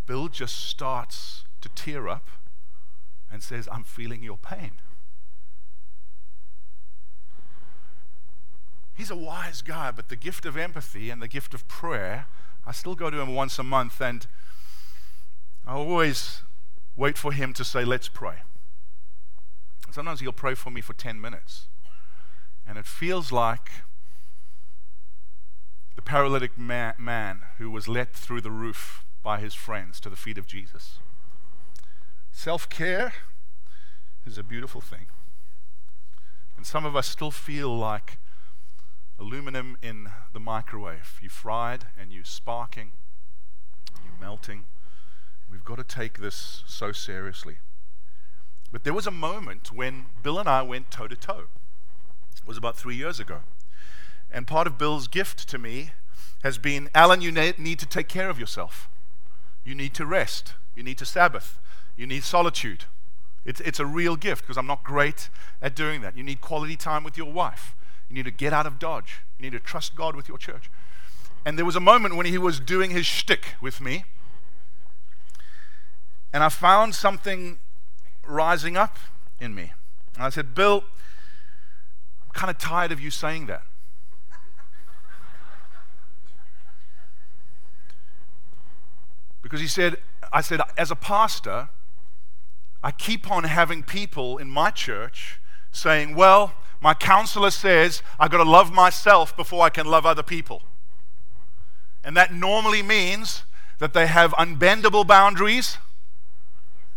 Bill 0.08 0.28
just 0.28 0.56
starts 0.64 1.44
to 1.60 1.68
tear 1.68 2.08
up 2.08 2.30
and 3.30 3.42
says, 3.42 3.68
I'm 3.70 3.84
feeling 3.84 4.22
your 4.22 4.38
pain. 4.38 4.80
He's 8.96 9.10
a 9.10 9.16
wise 9.16 9.60
guy, 9.60 9.90
but 9.90 10.08
the 10.08 10.16
gift 10.16 10.46
of 10.46 10.56
empathy 10.56 11.10
and 11.10 11.20
the 11.20 11.28
gift 11.28 11.52
of 11.52 11.68
prayer, 11.68 12.24
I 12.66 12.72
still 12.72 12.94
go 12.94 13.10
to 13.10 13.20
him 13.20 13.34
once 13.34 13.58
a 13.58 13.62
month 13.62 14.00
and 14.00 14.26
I 15.66 15.74
always 15.74 16.40
wait 16.96 17.18
for 17.18 17.30
him 17.30 17.52
to 17.52 17.62
say, 17.62 17.84
Let's 17.84 18.08
pray. 18.08 18.36
Sometimes 19.90 20.20
he'll 20.20 20.32
pray 20.32 20.54
for 20.54 20.70
me 20.70 20.80
for 20.80 20.94
10 20.94 21.20
minutes. 21.20 21.68
And 22.66 22.78
it 22.78 22.86
feels 22.86 23.30
like 23.30 23.70
the 25.96 26.02
paralytic 26.02 26.56
man, 26.56 26.94
man 26.96 27.42
who 27.58 27.70
was 27.70 27.88
let 27.88 28.14
through 28.14 28.40
the 28.40 28.50
roof 28.50 29.04
by 29.22 29.40
his 29.40 29.54
friends 29.54 30.00
to 30.00 30.10
the 30.10 30.16
feet 30.16 30.38
of 30.38 30.46
Jesus. 30.46 30.98
Self 32.30 32.68
care 32.68 33.12
is 34.26 34.38
a 34.38 34.42
beautiful 34.42 34.80
thing. 34.80 35.06
And 36.56 36.66
some 36.66 36.84
of 36.84 36.96
us 36.96 37.08
still 37.08 37.30
feel 37.30 37.76
like 37.76 38.18
aluminum 39.18 39.76
in 39.82 40.08
the 40.32 40.40
microwave. 40.40 41.18
You 41.20 41.28
fried 41.28 41.86
and 42.00 42.12
you 42.12 42.24
sparking, 42.24 42.92
you 44.04 44.10
melting. 44.20 44.64
We've 45.50 45.64
got 45.64 45.76
to 45.76 45.84
take 45.84 46.18
this 46.18 46.62
so 46.66 46.92
seriously. 46.92 47.58
But 48.70 48.84
there 48.84 48.92
was 48.92 49.06
a 49.06 49.10
moment 49.10 49.72
when 49.72 50.06
Bill 50.22 50.38
and 50.38 50.48
I 50.48 50.62
went 50.62 50.90
toe 50.90 51.08
to 51.08 51.16
toe. 51.16 51.44
It 52.36 52.46
was 52.46 52.58
about 52.58 52.76
three 52.76 52.96
years 52.96 53.18
ago. 53.18 53.40
And 54.30 54.46
part 54.46 54.66
of 54.66 54.76
Bill's 54.76 55.08
gift 55.08 55.48
to 55.48 55.58
me 55.58 55.92
has 56.42 56.58
been 56.58 56.90
Alan, 56.94 57.20
you 57.20 57.32
need 57.32 57.78
to 57.78 57.86
take 57.86 58.08
care 58.08 58.28
of 58.28 58.38
yourself. 58.38 58.88
You 59.64 59.74
need 59.74 59.94
to 59.94 60.06
rest. 60.06 60.54
You 60.74 60.82
need 60.82 60.98
to 60.98 61.04
Sabbath. 61.04 61.58
You 61.96 62.06
need 62.06 62.24
solitude. 62.24 62.84
It's, 63.44 63.60
it's 63.60 63.80
a 63.80 63.86
real 63.86 64.16
gift 64.16 64.42
because 64.42 64.56
I'm 64.56 64.66
not 64.66 64.84
great 64.84 65.28
at 65.62 65.74
doing 65.74 66.00
that. 66.02 66.16
You 66.16 66.22
need 66.22 66.40
quality 66.40 66.76
time 66.76 67.02
with 67.04 67.16
your 67.16 67.32
wife. 67.32 67.74
You 68.08 68.14
need 68.14 68.24
to 68.24 68.30
get 68.30 68.52
out 68.52 68.66
of 68.66 68.78
Dodge. 68.78 69.20
You 69.38 69.44
need 69.44 69.52
to 69.52 69.60
trust 69.60 69.94
God 69.94 70.14
with 70.14 70.28
your 70.28 70.38
church. 70.38 70.70
And 71.44 71.56
there 71.56 71.64
was 71.64 71.76
a 71.76 71.80
moment 71.80 72.16
when 72.16 72.26
he 72.26 72.38
was 72.38 72.60
doing 72.60 72.90
his 72.90 73.06
shtick 73.06 73.54
with 73.60 73.80
me. 73.80 74.04
And 76.32 76.42
I 76.42 76.48
found 76.48 76.94
something 76.94 77.58
rising 78.26 78.76
up 78.76 78.98
in 79.40 79.54
me. 79.54 79.72
And 80.14 80.24
I 80.24 80.28
said, 80.28 80.54
Bill, 80.54 80.84
I'm 82.24 82.32
kind 82.32 82.50
of 82.50 82.58
tired 82.58 82.92
of 82.92 83.00
you 83.00 83.10
saying 83.10 83.46
that. 83.46 83.62
Because 89.42 89.60
he 89.60 89.66
said, 89.66 89.96
I 90.32 90.40
said, 90.40 90.60
as 90.76 90.90
a 90.90 90.96
pastor, 90.96 91.68
I 92.82 92.90
keep 92.92 93.30
on 93.30 93.44
having 93.44 93.82
people 93.82 94.38
in 94.38 94.50
my 94.50 94.70
church 94.70 95.40
saying, 95.72 96.14
well, 96.14 96.54
my 96.80 96.94
counselor 96.94 97.50
says 97.50 98.02
I've 98.18 98.30
got 98.30 98.42
to 98.42 98.48
love 98.48 98.72
myself 98.72 99.36
before 99.36 99.62
I 99.64 99.70
can 99.70 99.86
love 99.86 100.06
other 100.06 100.22
people. 100.22 100.62
And 102.04 102.16
that 102.16 102.32
normally 102.32 102.82
means 102.82 103.42
that 103.78 103.92
they 103.92 104.06
have 104.06 104.32
unbendable 104.32 105.06
boundaries 105.06 105.78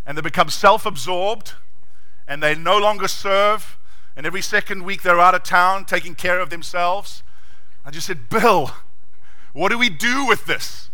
and 0.06 0.18
they 0.18 0.22
become 0.22 0.50
self 0.50 0.86
absorbed 0.86 1.54
and 2.28 2.42
they 2.42 2.56
no 2.56 2.78
longer 2.78 3.08
serve. 3.08 3.78
And 4.16 4.26
every 4.26 4.42
second 4.42 4.84
week 4.84 5.02
they're 5.02 5.20
out 5.20 5.34
of 5.34 5.44
town 5.44 5.86
taking 5.86 6.16
care 6.16 6.40
of 6.40 6.50
themselves. 6.50 7.24
I 7.84 7.90
just 7.92 8.06
said, 8.06 8.30
Bill, 8.30 8.72
what 9.54 9.70
do 9.70 9.78
we 9.78 9.90
do 9.90 10.28
with 10.28 10.46
this? 10.46 10.91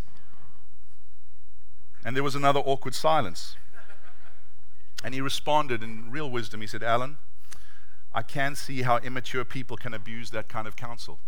And 2.08 2.16
there 2.16 2.24
was 2.24 2.36
another 2.36 2.62
awkward 2.62 2.96
silence. 2.96 3.58
And 5.04 5.14
he 5.14 5.20
responded 5.20 5.84
in 5.84 6.10
real 6.10 6.32
wisdom. 6.32 6.62
He 6.62 6.68
said, 6.68 6.82
Alan, 6.82 7.18
I 8.14 8.22
can 8.22 8.56
see 8.56 8.84
how 8.84 9.00
immature 9.00 9.44
people 9.44 9.76
can 9.76 9.94
abuse 9.94 10.30
that 10.30 10.48
kind 10.48 10.70
of 10.70 10.78
counsel. 10.78 11.20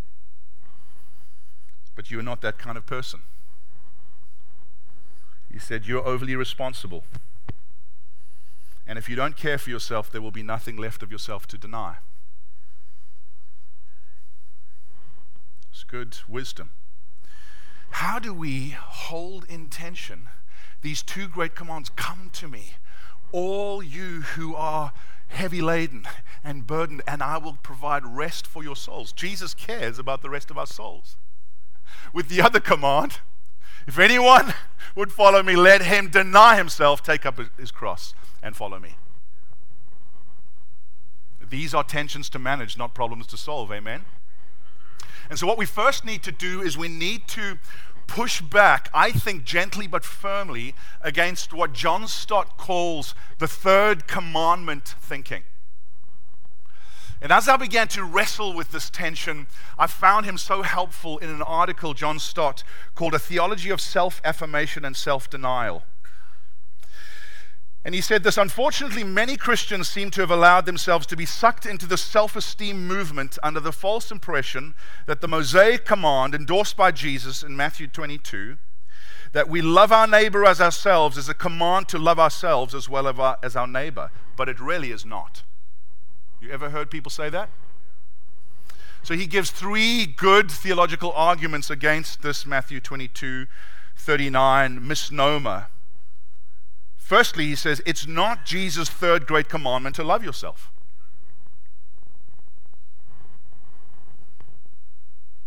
But 1.97 2.09
you're 2.09 2.23
not 2.23 2.39
that 2.39 2.57
kind 2.57 2.77
of 2.77 2.85
person. 2.85 3.23
He 5.51 5.59
said, 5.59 5.85
You're 5.85 6.07
overly 6.07 6.37
responsible. 6.37 7.03
And 8.87 8.97
if 8.97 9.09
you 9.09 9.17
don't 9.17 9.35
care 9.35 9.57
for 9.57 9.71
yourself, 9.71 10.09
there 10.09 10.21
will 10.21 10.31
be 10.31 10.43
nothing 10.43 10.77
left 10.77 11.03
of 11.03 11.11
yourself 11.11 11.45
to 11.47 11.57
deny. 11.57 11.97
It's 15.73 15.83
good 15.83 16.19
wisdom. 16.25 16.71
How 17.89 18.17
do 18.17 18.33
we 18.33 18.69
hold 18.69 19.43
in 19.49 19.67
tension 19.67 20.29
these 20.81 21.01
two 21.01 21.27
great 21.27 21.55
commands? 21.55 21.89
Come 21.89 22.29
to 22.33 22.47
me, 22.47 22.73
all 23.31 23.83
you 23.83 24.21
who 24.21 24.55
are 24.55 24.93
heavy 25.27 25.61
laden 25.61 26.05
and 26.43 26.65
burdened, 26.67 27.01
and 27.07 27.21
I 27.21 27.37
will 27.37 27.57
provide 27.61 28.05
rest 28.05 28.47
for 28.47 28.63
your 28.63 28.75
souls. 28.75 29.11
Jesus 29.11 29.53
cares 29.53 29.99
about 29.99 30.21
the 30.21 30.29
rest 30.29 30.49
of 30.49 30.57
our 30.57 30.67
souls. 30.67 31.15
With 32.13 32.29
the 32.29 32.41
other 32.41 32.59
command, 32.59 33.19
if 33.87 33.97
anyone 33.97 34.53
would 34.95 35.11
follow 35.11 35.41
me, 35.41 35.55
let 35.55 35.83
him 35.83 36.09
deny 36.09 36.55
himself, 36.55 37.01
take 37.01 37.25
up 37.25 37.39
his 37.57 37.71
cross, 37.71 38.13
and 38.41 38.55
follow 38.55 38.79
me. 38.79 38.95
These 41.49 41.73
are 41.73 41.83
tensions 41.83 42.29
to 42.29 42.39
manage, 42.39 42.77
not 42.77 42.93
problems 42.93 43.25
to 43.27 43.37
solve. 43.37 43.71
Amen? 43.71 44.05
And 45.29 45.37
so, 45.37 45.47
what 45.47 45.57
we 45.57 45.65
first 45.65 46.05
need 46.05 46.23
to 46.23 46.31
do 46.31 46.61
is 46.61 46.77
we 46.77 46.87
need 46.87 47.27
to 47.29 47.57
push 48.09 48.41
back, 48.41 48.89
I 48.91 49.11
think 49.11 49.45
gently 49.45 49.85
but 49.85 50.03
firmly, 50.03 50.73
against 50.99 51.53
what 51.53 51.73
John 51.73 52.07
Stott 52.07 52.57
calls 52.57 53.13
the 53.37 53.47
third 53.47 54.07
commandment 54.07 54.95
thinking. 54.99 55.43
And 57.21 57.31
as 57.31 57.47
I 57.47 57.55
began 57.55 57.87
to 57.89 58.03
wrestle 58.03 58.53
with 58.53 58.71
this 58.71 58.89
tension, 58.89 59.45
I 59.77 59.85
found 59.85 60.25
him 60.25 60.37
so 60.37 60.63
helpful 60.63 61.19
in 61.19 61.29
an 61.29 61.43
article 61.43 61.93
John 61.93 62.17
Stott 62.17 62.63
called 62.95 63.13
A 63.13 63.19
Theology 63.19 63.69
of 63.69 63.79
Self 63.79 64.21
Affirmation 64.23 64.83
and 64.83 64.95
Self 64.95 65.29
Denial. 65.29 65.83
And 67.89 67.95
he 67.95 68.01
said 68.01 68.21
this 68.21 68.37
Unfortunately, 68.37 69.03
many 69.03 69.35
Christians 69.35 69.87
seem 69.87 70.11
to 70.11 70.21
have 70.21 70.29
allowed 70.29 70.67
themselves 70.67 71.07
to 71.07 71.15
be 71.15 71.25
sucked 71.25 71.65
into 71.65 71.87
the 71.87 71.97
self 71.97 72.35
esteem 72.35 72.85
movement 72.85 73.39
under 73.41 73.59
the 73.59 73.71
false 73.71 74.11
impression 74.11 74.75
that 75.07 75.21
the 75.21 75.27
Mosaic 75.27 75.85
command, 75.85 76.35
endorsed 76.35 76.77
by 76.77 76.91
Jesus 76.91 77.41
in 77.41 77.57
Matthew 77.57 77.87
22, 77.87 78.57
that 79.31 79.49
we 79.49 79.63
love 79.63 79.91
our 79.91 80.05
neighbor 80.05 80.45
as 80.45 80.61
ourselves, 80.61 81.17
is 81.17 81.29
a 81.29 81.33
command 81.33 81.87
to 81.87 81.97
love 81.97 82.19
ourselves 82.19 82.75
as 82.75 82.87
well 82.87 83.07
as 83.41 83.55
our 83.55 83.65
neighbor. 83.65 84.11
But 84.37 84.49
it 84.49 84.59
really 84.59 84.91
is 84.91 85.03
not. 85.03 85.41
You 86.39 86.51
ever 86.51 86.69
heard 86.69 86.91
people 86.91 87.09
say 87.09 87.31
that? 87.31 87.49
So 89.01 89.15
he 89.15 89.25
gives 89.25 89.49
three 89.49 90.05
good 90.05 90.51
theological 90.51 91.11
arguments 91.13 91.71
against 91.71 92.21
this 92.21 92.45
Matthew 92.45 92.81
22 92.81 93.47
39 93.97 94.87
misnomer 94.87 95.69
Firstly, 97.09 97.47
he 97.47 97.55
says 97.55 97.81
it's 97.87 98.05
not 98.05 98.45
Jesus' 98.45 98.87
third 98.87 99.25
great 99.25 99.49
commandment 99.49 99.95
to 99.95 100.03
love 100.03 100.23
yourself. 100.23 100.71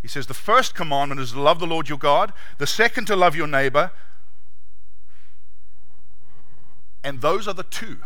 He 0.03 0.09
says 0.09 0.27
the 0.27 0.35
first 0.35 0.75
commandment 0.75 1.21
is 1.21 1.31
to 1.31 1.41
love 1.41 1.61
the 1.61 1.67
Lord 1.69 1.89
your 1.89 1.99
God, 1.99 2.33
the 2.59 2.67
second 2.67 3.05
to 3.05 3.15
love 3.15 3.37
your 3.37 3.47
neighbor, 3.47 3.93
and 7.05 7.21
those 7.21 7.47
are 7.47 7.55
the 7.55 7.63
two. 7.63 7.99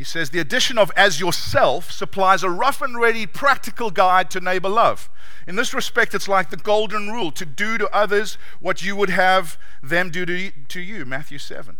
He 0.00 0.04
says 0.04 0.30
the 0.30 0.38
addition 0.38 0.78
of 0.78 0.90
as 0.96 1.20
yourself 1.20 1.92
supplies 1.92 2.42
a 2.42 2.48
rough 2.48 2.80
and 2.80 2.98
ready 2.98 3.26
practical 3.26 3.90
guide 3.90 4.30
to 4.30 4.40
neighbor 4.40 4.70
love. 4.70 5.10
In 5.46 5.56
this 5.56 5.74
respect, 5.74 6.14
it's 6.14 6.26
like 6.26 6.48
the 6.48 6.56
golden 6.56 7.10
rule 7.10 7.30
to 7.32 7.44
do 7.44 7.76
to 7.76 7.86
others 7.94 8.38
what 8.60 8.82
you 8.82 8.96
would 8.96 9.10
have 9.10 9.58
them 9.82 10.08
do 10.08 10.24
to, 10.24 10.52
to 10.68 10.80
you, 10.80 11.04
Matthew 11.04 11.36
7. 11.36 11.76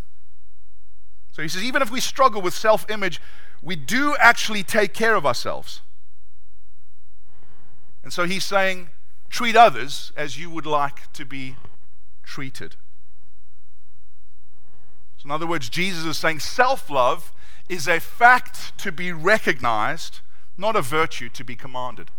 So 1.33 1.41
he 1.41 1.49
says, 1.49 1.65
even 1.65 1.81
if 1.81 1.91
we 1.91 1.99
struggle 1.99 2.43
with 2.43 2.53
self 2.53 2.85
image, 2.91 3.23
we 3.63 3.75
do 3.75 4.15
actually 4.21 4.65
take 4.65 4.93
care 4.93 5.15
of 5.15 5.25
ourselves. 5.25 5.81
And 8.03 8.13
so 8.13 8.25
he's 8.25 8.45
saying, 8.45 8.91
treat 9.31 9.57
others 9.57 10.13
as 10.15 10.39
you 10.39 10.51
would 10.51 10.67
like 10.67 11.11
to 11.15 11.25
be 11.25 11.57
treated. 12.23 12.77
So, 15.17 15.25
in 15.25 15.31
other 15.31 15.47
words, 15.47 15.71
Jesus 15.71 16.05
is 16.05 16.19
saying 16.19 16.41
self 16.41 16.91
love 16.91 17.33
is 17.71 17.87
a 17.87 18.01
fact 18.01 18.77
to 18.77 18.91
be 18.91 19.13
recognized, 19.13 20.19
not 20.59 20.75
a 20.75 20.83
virtue 20.83 21.29
to 21.29 21.45
be 21.45 21.55
commanded. 21.55 22.11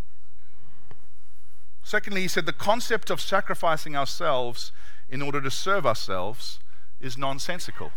Secondly, 1.82 2.22
he 2.22 2.28
said 2.28 2.46
the 2.46 2.54
concept 2.54 3.10
of 3.10 3.20
sacrificing 3.20 3.94
ourselves 3.94 4.72
in 5.10 5.20
order 5.20 5.42
to 5.42 5.50
serve 5.50 5.84
ourselves 5.84 6.58
is 7.02 7.18
nonsensical. 7.18 7.92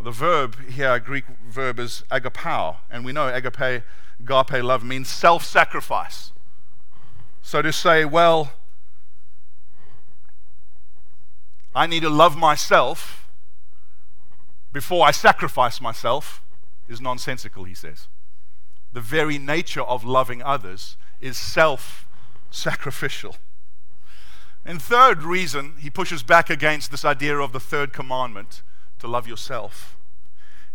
The 0.00 0.12
verb 0.12 0.56
here, 0.70 1.00
Greek 1.00 1.24
verb, 1.48 1.80
is 1.80 2.04
agapao, 2.08 2.76
and 2.88 3.04
we 3.04 3.12
know 3.12 3.26
agape, 3.26 3.82
agape 4.20 4.62
love 4.62 4.84
means 4.84 5.08
self 5.08 5.44
sacrifice. 5.44 6.30
So 7.42 7.62
to 7.62 7.72
say, 7.72 8.04
well, 8.04 8.52
I 11.74 11.88
need 11.88 12.02
to 12.02 12.10
love 12.10 12.36
myself 12.36 13.20
before 14.72 15.06
I 15.06 15.10
sacrifice 15.10 15.80
myself 15.80 16.42
is 16.88 17.00
nonsensical, 17.00 17.64
he 17.64 17.74
says. 17.74 18.08
The 18.92 19.00
very 19.00 19.38
nature 19.38 19.82
of 19.82 20.04
loving 20.04 20.42
others 20.42 20.96
is 21.20 21.36
self 21.36 22.06
sacrificial. 22.50 23.36
And 24.64 24.80
third 24.80 25.22
reason, 25.22 25.74
he 25.78 25.90
pushes 25.90 26.22
back 26.22 26.50
against 26.50 26.90
this 26.90 27.04
idea 27.04 27.38
of 27.38 27.52
the 27.52 27.60
third 27.60 27.92
commandment 27.92 28.62
to 28.98 29.08
love 29.08 29.26
yourself, 29.26 29.96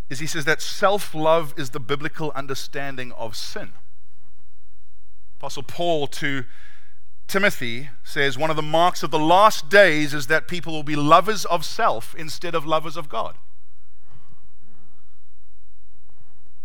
is 0.10 0.20
he 0.20 0.28
says 0.28 0.46
that 0.46 0.62
self 0.62 1.14
love 1.14 1.54
is 1.58 1.70
the 1.70 1.80
biblical 1.80 2.32
understanding 2.36 3.12
of 3.14 3.36
sin. 3.36 3.74
Apostle 5.38 5.64
Paul 5.64 6.08
to 6.08 6.46
Timothy 7.28 7.90
says 8.04 8.38
one 8.38 8.50
of 8.50 8.56
the 8.56 8.62
marks 8.62 9.04
of 9.04 9.12
the 9.12 9.20
last 9.20 9.70
days 9.70 10.14
is 10.14 10.28
that 10.28 10.48
people 10.48 10.74
will 10.74 10.84
be 10.84 10.96
lovers 10.96 11.46
of 11.46 11.66
self 11.66 12.16
instead 12.16 12.56
of 12.56 12.66
lovers 12.66 12.98
of 12.98 13.10
God. 13.10 13.36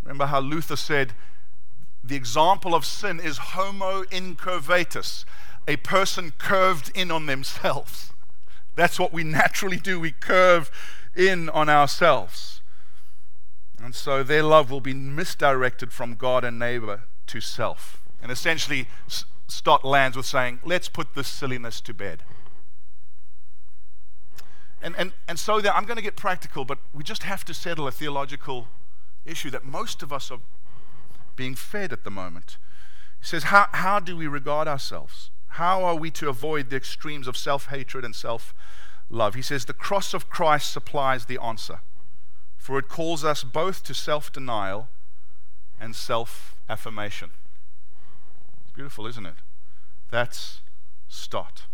Remember 0.02 0.26
how 0.26 0.40
Luther 0.40 0.76
said 0.76 1.12
the 2.02 2.16
example 2.16 2.74
of 2.74 2.86
sin 2.86 3.20
is 3.20 3.38
homo 3.38 4.04
incurvatus, 4.04 5.24
a 5.68 5.76
person 5.76 6.32
curved 6.38 6.90
in 6.94 7.10
on 7.10 7.26
themselves. 7.26 8.12
That's 8.74 8.98
what 8.98 9.12
we 9.12 9.24
naturally 9.24 9.76
do. 9.76 10.00
We 10.00 10.12
curve 10.12 10.70
in 11.14 11.48
on 11.50 11.68
ourselves. 11.68 12.62
And 13.82 13.94
so 13.94 14.22
their 14.22 14.42
love 14.42 14.70
will 14.70 14.80
be 14.80 14.94
misdirected 14.94 15.92
from 15.92 16.14
God 16.14 16.44
and 16.44 16.58
neighbor 16.58 17.02
to 17.26 17.40
self. 17.40 18.02
And 18.22 18.30
essentially, 18.30 18.88
Stott 19.46 19.84
lands 19.84 20.16
with 20.16 20.26
saying, 20.26 20.60
let's 20.64 20.88
put 20.88 21.14
this 21.14 21.28
silliness 21.28 21.80
to 21.82 21.94
bed. 21.94 22.22
And, 24.82 24.94
and, 24.96 25.12
and 25.28 25.38
so 25.38 25.60
that 25.60 25.74
I'm 25.76 25.84
going 25.84 25.96
to 25.96 26.02
get 26.02 26.16
practical, 26.16 26.64
but 26.64 26.78
we 26.94 27.04
just 27.04 27.24
have 27.24 27.44
to 27.46 27.54
settle 27.54 27.86
a 27.86 27.92
theological 27.92 28.68
issue 29.24 29.50
that 29.50 29.64
most 29.64 30.02
of 30.02 30.12
us 30.12 30.30
are 30.30 30.40
being 31.36 31.54
fed 31.54 31.92
at 31.92 32.04
the 32.04 32.10
moment. 32.10 32.58
He 33.20 33.26
says, 33.26 33.44
How, 33.44 33.68
how 33.72 34.00
do 34.00 34.16
we 34.16 34.26
regard 34.26 34.68
ourselves? 34.68 35.30
How 35.54 35.82
are 35.84 35.96
we 35.96 36.10
to 36.12 36.28
avoid 36.28 36.70
the 36.70 36.76
extremes 36.76 37.26
of 37.26 37.36
self 37.36 37.66
hatred 37.66 38.04
and 38.04 38.14
self 38.14 38.54
love? 39.08 39.34
He 39.34 39.42
says, 39.42 39.64
The 39.64 39.72
cross 39.72 40.14
of 40.14 40.30
Christ 40.30 40.72
supplies 40.72 41.26
the 41.26 41.40
answer, 41.42 41.80
for 42.56 42.78
it 42.78 42.88
calls 42.88 43.24
us 43.24 43.42
both 43.42 43.82
to 43.84 43.94
self 43.94 44.32
denial 44.32 44.88
and 45.78 45.96
self 45.96 46.56
affirmation. 46.68 47.30
It's 48.62 48.72
beautiful, 48.72 49.06
isn't 49.06 49.26
it? 49.26 49.34
That's 50.10 50.60
Stott. 51.08 51.64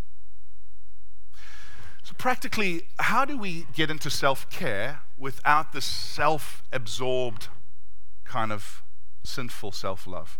So, 2.07 2.15
practically, 2.17 2.83
how 3.01 3.25
do 3.25 3.37
we 3.37 3.67
get 3.75 3.91
into 3.91 4.11
self 4.11 4.49
care 4.49 5.01
without 5.19 5.73
the 5.73 5.81
self 5.81 6.63
absorbed 6.73 7.49
kind 8.25 8.53
of 8.53 8.85
sinful 9.25 9.73
self 9.73 10.07
love? 10.07 10.39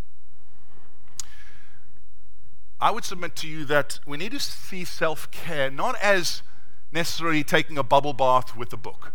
I 2.81 2.93
would 2.93 3.03
submit 3.03 3.35
to 3.37 3.49
you 3.49 3.65
that 3.65 3.99
we 4.07 4.17
need 4.17 4.31
to 4.31 4.39
see 4.39 4.85
self 4.85 5.29
care 5.33 5.69
not 5.69 5.97
as 6.01 6.45
necessarily 6.93 7.43
taking 7.43 7.77
a 7.77 7.83
bubble 7.83 8.13
bath 8.13 8.57
with 8.57 8.73
a 8.73 8.77
book. 8.77 9.13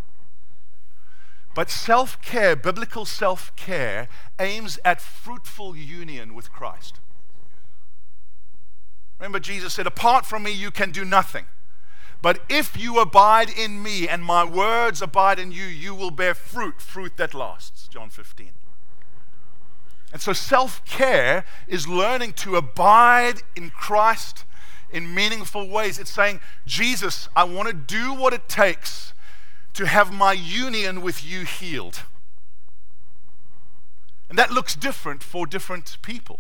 But 1.55 1.69
self 1.69 2.21
care, 2.21 2.57
biblical 2.57 3.05
self 3.05 3.55
care, 3.55 4.09
aims 4.41 4.77
at 4.83 4.99
fruitful 4.99 5.77
union 5.77 6.33
with 6.33 6.51
Christ. 6.51 6.99
Remember, 9.19 9.39
Jesus 9.39 9.73
said, 9.73 9.87
Apart 9.87 10.25
from 10.25 10.43
me, 10.43 10.51
you 10.51 10.69
can 10.69 10.91
do 10.91 11.05
nothing. 11.05 11.45
But 12.21 12.39
if 12.49 12.79
you 12.79 12.99
abide 12.99 13.49
in 13.49 13.81
me 13.81 14.07
and 14.07 14.23
my 14.23 14.43
words 14.43 15.01
abide 15.01 15.39
in 15.39 15.51
you, 15.51 15.65
you 15.65 15.95
will 15.95 16.11
bear 16.11 16.35
fruit, 16.35 16.79
fruit 16.79 17.17
that 17.17 17.33
lasts. 17.33 17.87
John 17.87 18.09
15. 18.09 18.51
And 20.13 20.21
so 20.21 20.33
self 20.33 20.83
care 20.85 21.45
is 21.67 21.87
learning 21.87 22.33
to 22.33 22.57
abide 22.57 23.41
in 23.55 23.69
Christ 23.69 24.45
in 24.91 25.13
meaningful 25.13 25.67
ways. 25.67 25.97
It's 25.97 26.11
saying, 26.11 26.41
Jesus, 26.65 27.29
I 27.35 27.45
want 27.45 27.69
to 27.69 27.73
do 27.73 28.13
what 28.13 28.33
it 28.33 28.47
takes 28.49 29.13
to 29.73 29.85
have 29.87 30.13
my 30.13 30.33
union 30.33 31.01
with 31.01 31.23
you 31.23 31.45
healed. 31.45 32.01
And 34.29 34.37
that 34.37 34.51
looks 34.51 34.75
different 34.75 35.23
for 35.23 35.45
different 35.45 35.97
people. 36.01 36.39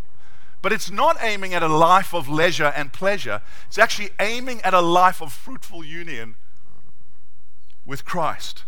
But 0.61 0.71
it's 0.71 0.91
not 0.91 1.17
aiming 1.21 1.53
at 1.53 1.63
a 1.63 1.67
life 1.67 2.13
of 2.13 2.29
leisure 2.29 2.71
and 2.75 2.93
pleasure. 2.93 3.41
It's 3.67 3.79
actually 3.79 4.09
aiming 4.19 4.61
at 4.61 4.73
a 4.73 4.81
life 4.81 5.21
of 5.21 5.33
fruitful 5.33 5.83
union 5.83 6.35
with 7.85 8.05
Christ. 8.05 8.63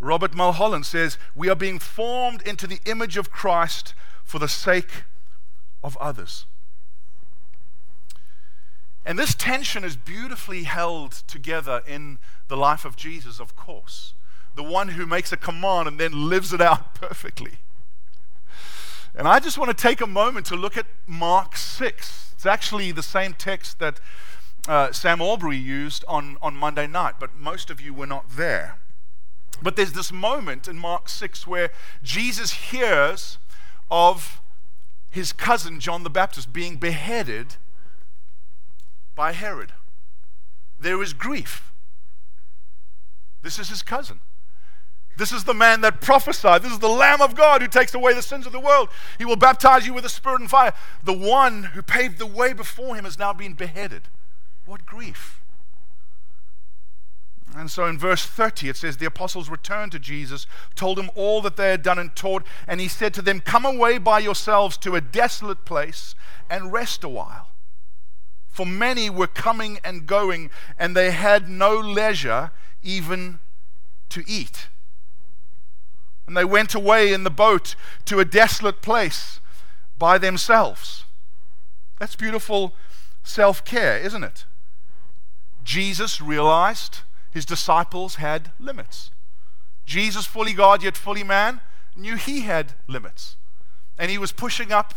Robert 0.00 0.34
Mulholland 0.34 0.84
says, 0.84 1.16
We 1.34 1.48
are 1.48 1.54
being 1.56 1.78
formed 1.78 2.42
into 2.42 2.66
the 2.66 2.80
image 2.84 3.16
of 3.16 3.30
Christ 3.30 3.94
for 4.24 4.38
the 4.38 4.48
sake 4.48 5.04
of 5.82 5.96
others. 5.98 6.46
And 9.04 9.16
this 9.16 9.36
tension 9.36 9.84
is 9.84 9.96
beautifully 9.96 10.64
held 10.64 11.12
together 11.12 11.82
in 11.86 12.18
the 12.48 12.56
life 12.56 12.84
of 12.84 12.96
Jesus, 12.96 13.38
of 13.38 13.54
course. 13.54 14.14
The 14.56 14.64
one 14.64 14.88
who 14.88 15.06
makes 15.06 15.30
a 15.32 15.36
command 15.36 15.86
and 15.86 15.98
then 15.98 16.28
lives 16.28 16.52
it 16.52 16.60
out 16.60 16.94
perfectly. 17.00 17.58
And 19.16 19.26
I 19.26 19.40
just 19.40 19.56
want 19.56 19.70
to 19.70 19.82
take 19.82 20.02
a 20.02 20.06
moment 20.06 20.44
to 20.46 20.56
look 20.56 20.76
at 20.76 20.86
Mark 21.06 21.56
6. 21.56 22.32
It's 22.34 22.44
actually 22.44 22.92
the 22.92 23.02
same 23.02 23.32
text 23.32 23.78
that 23.78 23.98
uh, 24.68 24.92
Sam 24.92 25.20
Allberry 25.20 25.56
used 25.56 26.04
on, 26.06 26.36
on 26.42 26.54
Monday 26.54 26.86
night, 26.86 27.14
but 27.18 27.34
most 27.34 27.70
of 27.70 27.80
you 27.80 27.94
were 27.94 28.06
not 28.06 28.36
there. 28.36 28.78
But 29.62 29.76
there's 29.76 29.94
this 29.94 30.12
moment 30.12 30.68
in 30.68 30.78
Mark 30.78 31.08
6 31.08 31.46
where 31.46 31.70
Jesus 32.02 32.52
hears 32.52 33.38
of 33.90 34.42
his 35.08 35.32
cousin 35.32 35.80
John 35.80 36.02
the 36.02 36.10
Baptist 36.10 36.52
being 36.52 36.76
beheaded 36.76 37.56
by 39.14 39.32
Herod. 39.32 39.72
There 40.78 41.02
is 41.02 41.14
grief. 41.14 41.72
This 43.40 43.58
is 43.58 43.70
his 43.70 43.82
cousin. 43.82 44.20
This 45.16 45.32
is 45.32 45.44
the 45.44 45.54
man 45.54 45.80
that 45.80 46.00
prophesied. 46.00 46.62
This 46.62 46.72
is 46.72 46.78
the 46.78 46.88
Lamb 46.88 47.22
of 47.22 47.34
God 47.34 47.62
who 47.62 47.68
takes 47.68 47.94
away 47.94 48.12
the 48.12 48.22
sins 48.22 48.46
of 48.46 48.52
the 48.52 48.60
world. 48.60 48.90
He 49.18 49.24
will 49.24 49.36
baptize 49.36 49.86
you 49.86 49.94
with 49.94 50.04
the 50.04 50.10
Spirit 50.10 50.40
and 50.40 50.50
fire. 50.50 50.74
The 51.04 51.12
one 51.12 51.64
who 51.64 51.82
paved 51.82 52.18
the 52.18 52.26
way 52.26 52.52
before 52.52 52.96
him 52.96 53.04
has 53.04 53.18
now 53.18 53.32
been 53.32 53.54
beheaded. 53.54 54.02
What 54.66 54.84
grief. 54.84 55.40
And 57.56 57.70
so 57.70 57.86
in 57.86 57.96
verse 57.96 58.26
30, 58.26 58.68
it 58.68 58.76
says, 58.76 58.98
The 58.98 59.06
apostles 59.06 59.48
returned 59.48 59.92
to 59.92 59.98
Jesus, 59.98 60.46
told 60.74 60.98
him 60.98 61.10
all 61.14 61.40
that 61.42 61.56
they 61.56 61.70
had 61.70 61.82
done 61.82 61.98
and 61.98 62.14
taught, 62.14 62.44
and 62.68 62.80
he 62.80 62.88
said 62.88 63.14
to 63.14 63.22
them, 63.22 63.40
Come 63.40 63.64
away 63.64 63.96
by 63.96 64.18
yourselves 64.18 64.76
to 64.78 64.94
a 64.94 65.00
desolate 65.00 65.64
place 65.64 66.14
and 66.50 66.72
rest 66.72 67.02
a 67.02 67.08
while. 67.08 67.48
For 68.48 68.66
many 68.66 69.08
were 69.08 69.26
coming 69.26 69.78
and 69.82 70.06
going, 70.06 70.50
and 70.78 70.94
they 70.94 71.12
had 71.12 71.48
no 71.48 71.74
leisure 71.78 72.50
even 72.82 73.38
to 74.10 74.22
eat. 74.26 74.68
And 76.26 76.36
they 76.36 76.44
went 76.44 76.74
away 76.74 77.12
in 77.12 77.24
the 77.24 77.30
boat 77.30 77.76
to 78.06 78.18
a 78.18 78.24
desolate 78.24 78.82
place 78.82 79.40
by 79.98 80.18
themselves. 80.18 81.04
That's 81.98 82.16
beautiful 82.16 82.74
self 83.22 83.64
care, 83.64 83.98
isn't 83.98 84.24
it? 84.24 84.44
Jesus 85.62 86.20
realized 86.20 87.00
his 87.30 87.44
disciples 87.44 88.16
had 88.16 88.52
limits. 88.58 89.10
Jesus, 89.84 90.26
fully 90.26 90.52
God 90.52 90.82
yet 90.82 90.96
fully 90.96 91.24
man, 91.24 91.60
knew 91.94 92.16
he 92.16 92.40
had 92.40 92.74
limits. 92.86 93.36
And 93.98 94.10
he 94.10 94.18
was 94.18 94.32
pushing 94.32 94.72
up 94.72 94.94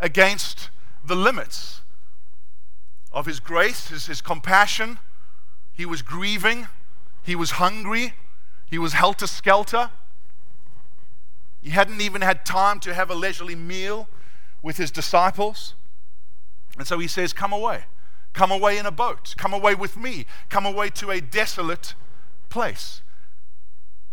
against 0.00 0.70
the 1.04 1.14
limits 1.14 1.82
of 3.12 3.26
his 3.26 3.40
grace, 3.40 3.88
his, 3.88 4.06
his 4.06 4.20
compassion. 4.20 4.98
He 5.72 5.84
was 5.84 6.02
grieving, 6.02 6.68
he 7.22 7.34
was 7.34 7.52
hungry, 7.52 8.14
he 8.66 8.78
was 8.78 8.92
helter 8.92 9.26
skelter. 9.26 9.90
He 11.62 11.70
hadn't 11.70 12.00
even 12.00 12.22
had 12.22 12.44
time 12.44 12.80
to 12.80 12.94
have 12.94 13.10
a 13.10 13.14
leisurely 13.14 13.54
meal 13.54 14.08
with 14.62 14.76
his 14.76 14.90
disciples. 14.90 15.74
And 16.78 16.86
so 16.86 16.98
he 16.98 17.08
says, 17.08 17.32
Come 17.32 17.52
away. 17.52 17.84
Come 18.32 18.50
away 18.50 18.78
in 18.78 18.86
a 18.86 18.90
boat. 18.90 19.34
Come 19.36 19.52
away 19.52 19.74
with 19.74 19.96
me. 19.96 20.24
Come 20.48 20.64
away 20.64 20.88
to 20.90 21.10
a 21.10 21.20
desolate 21.20 21.94
place. 22.48 23.02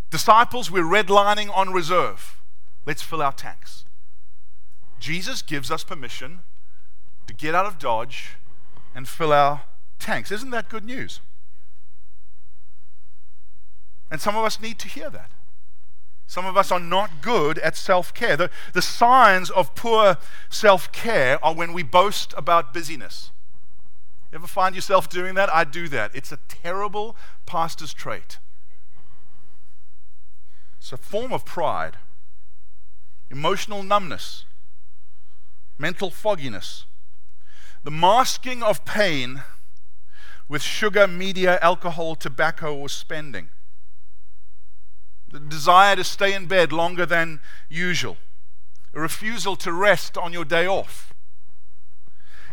Disciples, 0.10 0.72
we're 0.72 0.84
redlining 0.84 1.56
on 1.56 1.72
reserve. 1.72 2.42
Let's 2.86 3.02
fill 3.02 3.22
our 3.22 3.34
tanks. 3.34 3.86
Jesus 5.00 5.42
gives 5.42 5.70
us 5.70 5.84
permission 5.84 6.40
to 7.28 7.34
get 7.34 7.54
out 7.54 7.66
of 7.66 7.78
Dodge 7.78 8.38
and 8.96 9.08
fill 9.08 9.34
our 9.34 9.64
tanks. 10.00 10.32
Isn't 10.32 10.52
that 10.52 10.70
good 10.70 10.86
news? 10.86 11.20
And 14.10 14.22
some 14.22 14.36
of 14.36 14.46
us 14.46 14.62
need 14.62 14.80
to 14.80 14.88
hear 14.88 15.10
that. 15.10 15.30
Some 16.28 16.46
of 16.46 16.58
us 16.58 16.74
are 16.74 16.80
not 16.80 17.22
good 17.22 17.58
at 17.60 17.78
self 17.78 18.14
care. 18.14 18.36
The, 18.36 18.52
the 18.74 18.82
signs 18.82 19.50
of 19.50 19.74
poor 19.76 20.18
self 20.50 20.92
care 20.92 21.44
are 21.44 21.56
when 21.56 21.72
we 21.72 21.84
boast 21.84 22.34
about 22.38 22.74
busyness. 22.74 23.32
You 24.32 24.36
ever 24.40 24.48
find 24.48 24.76
yourself 24.76 25.10
doing 25.10 25.36
that? 25.36 25.52
I 25.54 25.64
do 25.64 25.88
that. 25.88 26.12
It's 26.14 26.34
a 26.34 26.40
terrible 26.50 27.16
pastor's 27.46 27.94
trait. 27.94 28.40
It's 30.78 30.92
a 30.92 30.98
form 30.98 31.32
of 31.32 31.46
pride, 31.46 31.96
emotional 33.32 33.82
numbness, 33.82 34.44
mental 35.78 36.12
fogginess, 36.12 36.86
the 37.84 37.92
masking 37.92 38.62
of 38.62 38.84
pain 38.84 39.44
with 40.50 40.62
sugar, 40.62 41.08
media, 41.08 41.58
alcohol, 41.62 42.16
tobacco, 42.16 42.76
or 42.76 42.90
spending 42.90 43.50
the 45.30 45.40
desire 45.40 45.96
to 45.96 46.04
stay 46.04 46.34
in 46.34 46.48
bed 46.48 46.72
longer 46.72 47.06
than 47.06 47.42
usual, 47.70 48.18
a 48.94 49.00
refusal 49.00 49.56
to 49.58 49.72
rest 49.72 50.18
on 50.18 50.34
your 50.34 50.46
day 50.46 50.66
off, 50.66 51.14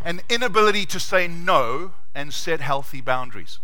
an 0.04 0.20
inability 0.28 0.84
to 0.86 1.00
say 1.00 1.28
no 1.28 1.92
and 2.14 2.32
set 2.34 2.60
healthy 2.60 3.00
boundaries. 3.00 3.58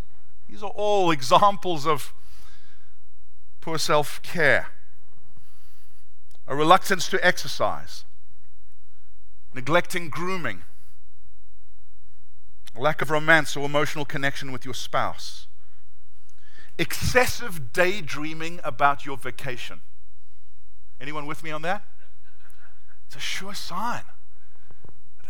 These 0.48 0.62
are 0.62 0.70
all 0.70 1.10
examples 1.10 1.86
of 1.86 2.14
poor 3.60 3.78
self 3.78 4.22
care, 4.22 4.68
a 6.46 6.54
reluctance 6.54 7.08
to 7.08 7.24
exercise, 7.24 8.04
neglecting 9.52 10.08
grooming, 10.08 10.62
lack 12.76 13.02
of 13.02 13.10
romance 13.10 13.56
or 13.56 13.66
emotional 13.66 14.04
connection 14.04 14.52
with 14.52 14.64
your 14.64 14.74
spouse 14.74 15.48
excessive 16.80 17.74
daydreaming 17.74 18.58
about 18.64 19.04
your 19.04 19.18
vacation. 19.18 19.82
Anyone 20.98 21.26
with 21.26 21.44
me 21.44 21.50
on 21.50 21.60
that? 21.62 21.84
It's 23.06 23.16
a 23.16 23.20
sure 23.20 23.54
sign. 23.54 24.02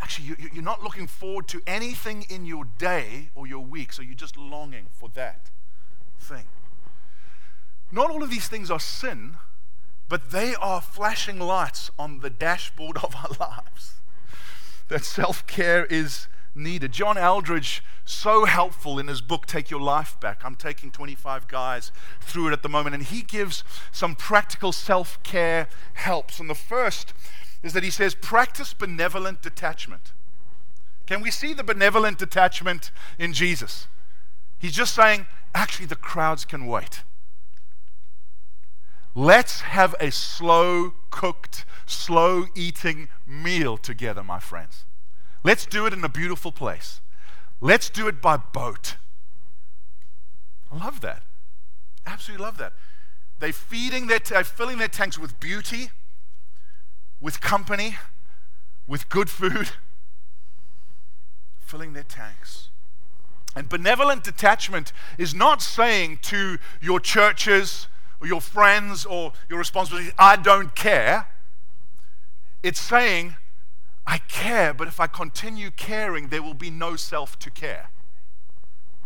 Actually, 0.01 0.37
you're 0.53 0.63
not 0.63 0.83
looking 0.83 1.07
forward 1.07 1.49
to 1.49 1.61
anything 1.67 2.25
in 2.31 2.47
your 2.47 2.65
day 2.65 3.31
or 3.35 3.47
your 3.47 3.65
week, 3.65 3.93
so 3.93 4.01
you're 4.01 4.15
just 4.15 4.37
longing 4.37 4.87
for 4.93 5.09
that 5.11 5.51
thing. 6.19 6.45
Not 7.91 8.11
all 8.11 8.23
of 8.23 8.31
these 8.31 8.49
things 8.49 8.71
are 8.71 8.81
sin, 8.81 9.37
but 10.09 10.31
they 10.31 10.55
are 10.55 10.81
flashing 10.81 11.41
lights 11.41 11.91
on 11.99 12.21
the 12.21 12.31
dashboard 12.31 12.99
of 12.99 13.15
our 13.17 13.31
lives. 13.49 13.95
That 14.89 15.05
self 15.05 15.47
care 15.47 15.85
is 15.87 16.29
needed. 16.55 16.93
John 16.93 17.17
Eldredge, 17.17 17.83
so 18.05 18.45
helpful 18.45 18.99
in 18.99 19.09
his 19.09 19.21
book, 19.21 19.47
Take 19.47 19.71
Your 19.71 19.81
Life 19.81 20.19
Back. 20.21 20.43
I'm 20.45 20.57
taking 20.57 20.91
25 20.91 21.49
guys 21.49 21.93
through 22.21 22.49
it 22.49 22.53
at 22.53 22.63
the 22.63 22.69
moment, 22.69 22.95
and 22.95 23.05
he 23.05 23.23
gives 23.23 23.65
some 23.93 24.15
practical 24.15 24.73
self 24.73 25.23
care 25.23 25.69
helps. 25.95 26.41
And 26.41 26.51
the 26.51 26.55
first 26.55 27.13
is 27.63 27.73
that 27.73 27.83
he 27.83 27.91
says, 27.91 28.15
practice 28.15 28.73
benevolent 28.73 29.43
detachment. 29.43 30.13
Can 31.07 31.21
we 31.21 31.31
see 31.31 31.53
the 31.53 31.65
benevolent 31.65 32.19
detachment 32.19 32.91
in 33.19 33.33
Jesus? 33.33 33.87
He's 34.59 34.75
just 34.75 34.95
saying, 34.95 35.27
actually, 35.55 35.87
the 35.87 35.97
crowds 35.97 36.45
can 36.45 36.67
wait. 36.67 37.03
Let's 39.15 39.63
have 39.63 39.95
a 39.99 40.11
slow 40.11 40.95
cooked, 41.11 41.65
slow 41.85 42.47
eating 42.55 43.09
meal 43.27 43.77
together, 43.77 44.23
my 44.23 44.39
friends. 44.39 44.85
Let's 45.43 45.67
do 45.67 45.87
it 45.87 45.93
in 45.93 46.05
a 46.05 46.09
beautiful 46.09 46.53
place. 46.53 47.01
Let's 47.61 47.89
do 47.91 48.09
it 48.09 48.21
by 48.21 48.37
boat. 48.37 48.97
I 50.71 50.77
love 50.77 51.01
that. 51.01 51.23
Absolutely 52.07 52.45
love 52.45 52.59
that. 52.59 52.73
They're 53.39 53.53
feeding 53.53 54.07
their, 54.07 54.19
they're 54.19 54.45
filling 54.45 54.79
their 54.79 54.89
tanks 54.89 55.19
with 55.19 55.41
beauty, 55.41 55.91
with 57.21 57.41
company, 57.41 57.97
with 58.87 59.09
good 59.09 59.31
food, 59.31 59.71
filling 61.61 61.93
their 61.93 62.03
tanks. 62.03 62.69
And 63.57 63.69
benevolent 63.69 64.23
detachment 64.25 64.93
is 65.19 65.35
not 65.35 65.63
saying 65.63 66.19
to 66.23 66.59
your 66.81 67.01
churches 67.01 67.89
or 68.21 68.27
your 68.27 68.41
friends 68.41 69.05
or 69.05 69.33
your 69.49 69.59
responsibilities, 69.59 70.13
I 70.19 70.37
don't 70.37 70.75
care. 70.75 71.27
It's 72.63 72.81
saying, 72.81 73.37
I 74.11 74.19
care, 74.19 74.75
but 74.75 74.89
if 74.89 74.99
I 74.99 75.07
continue 75.07 75.71
caring, 75.71 76.31
there 76.31 76.43
will 76.43 76.53
be 76.53 76.69
no 76.69 76.97
self 76.97 77.39
to 77.39 77.49
care, 77.49 77.91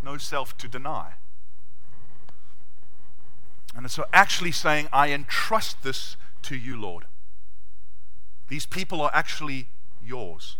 no 0.02 0.16
self 0.16 0.56
to 0.56 0.66
deny. 0.66 1.12
And 3.76 3.90
so, 3.90 4.06
actually 4.14 4.52
saying, 4.52 4.88
I 4.94 5.10
entrust 5.10 5.82
this 5.82 6.16
to 6.44 6.56
you, 6.56 6.80
Lord. 6.80 7.04
These 8.48 8.64
people 8.64 9.02
are 9.02 9.10
actually 9.12 9.66
yours, 10.02 10.56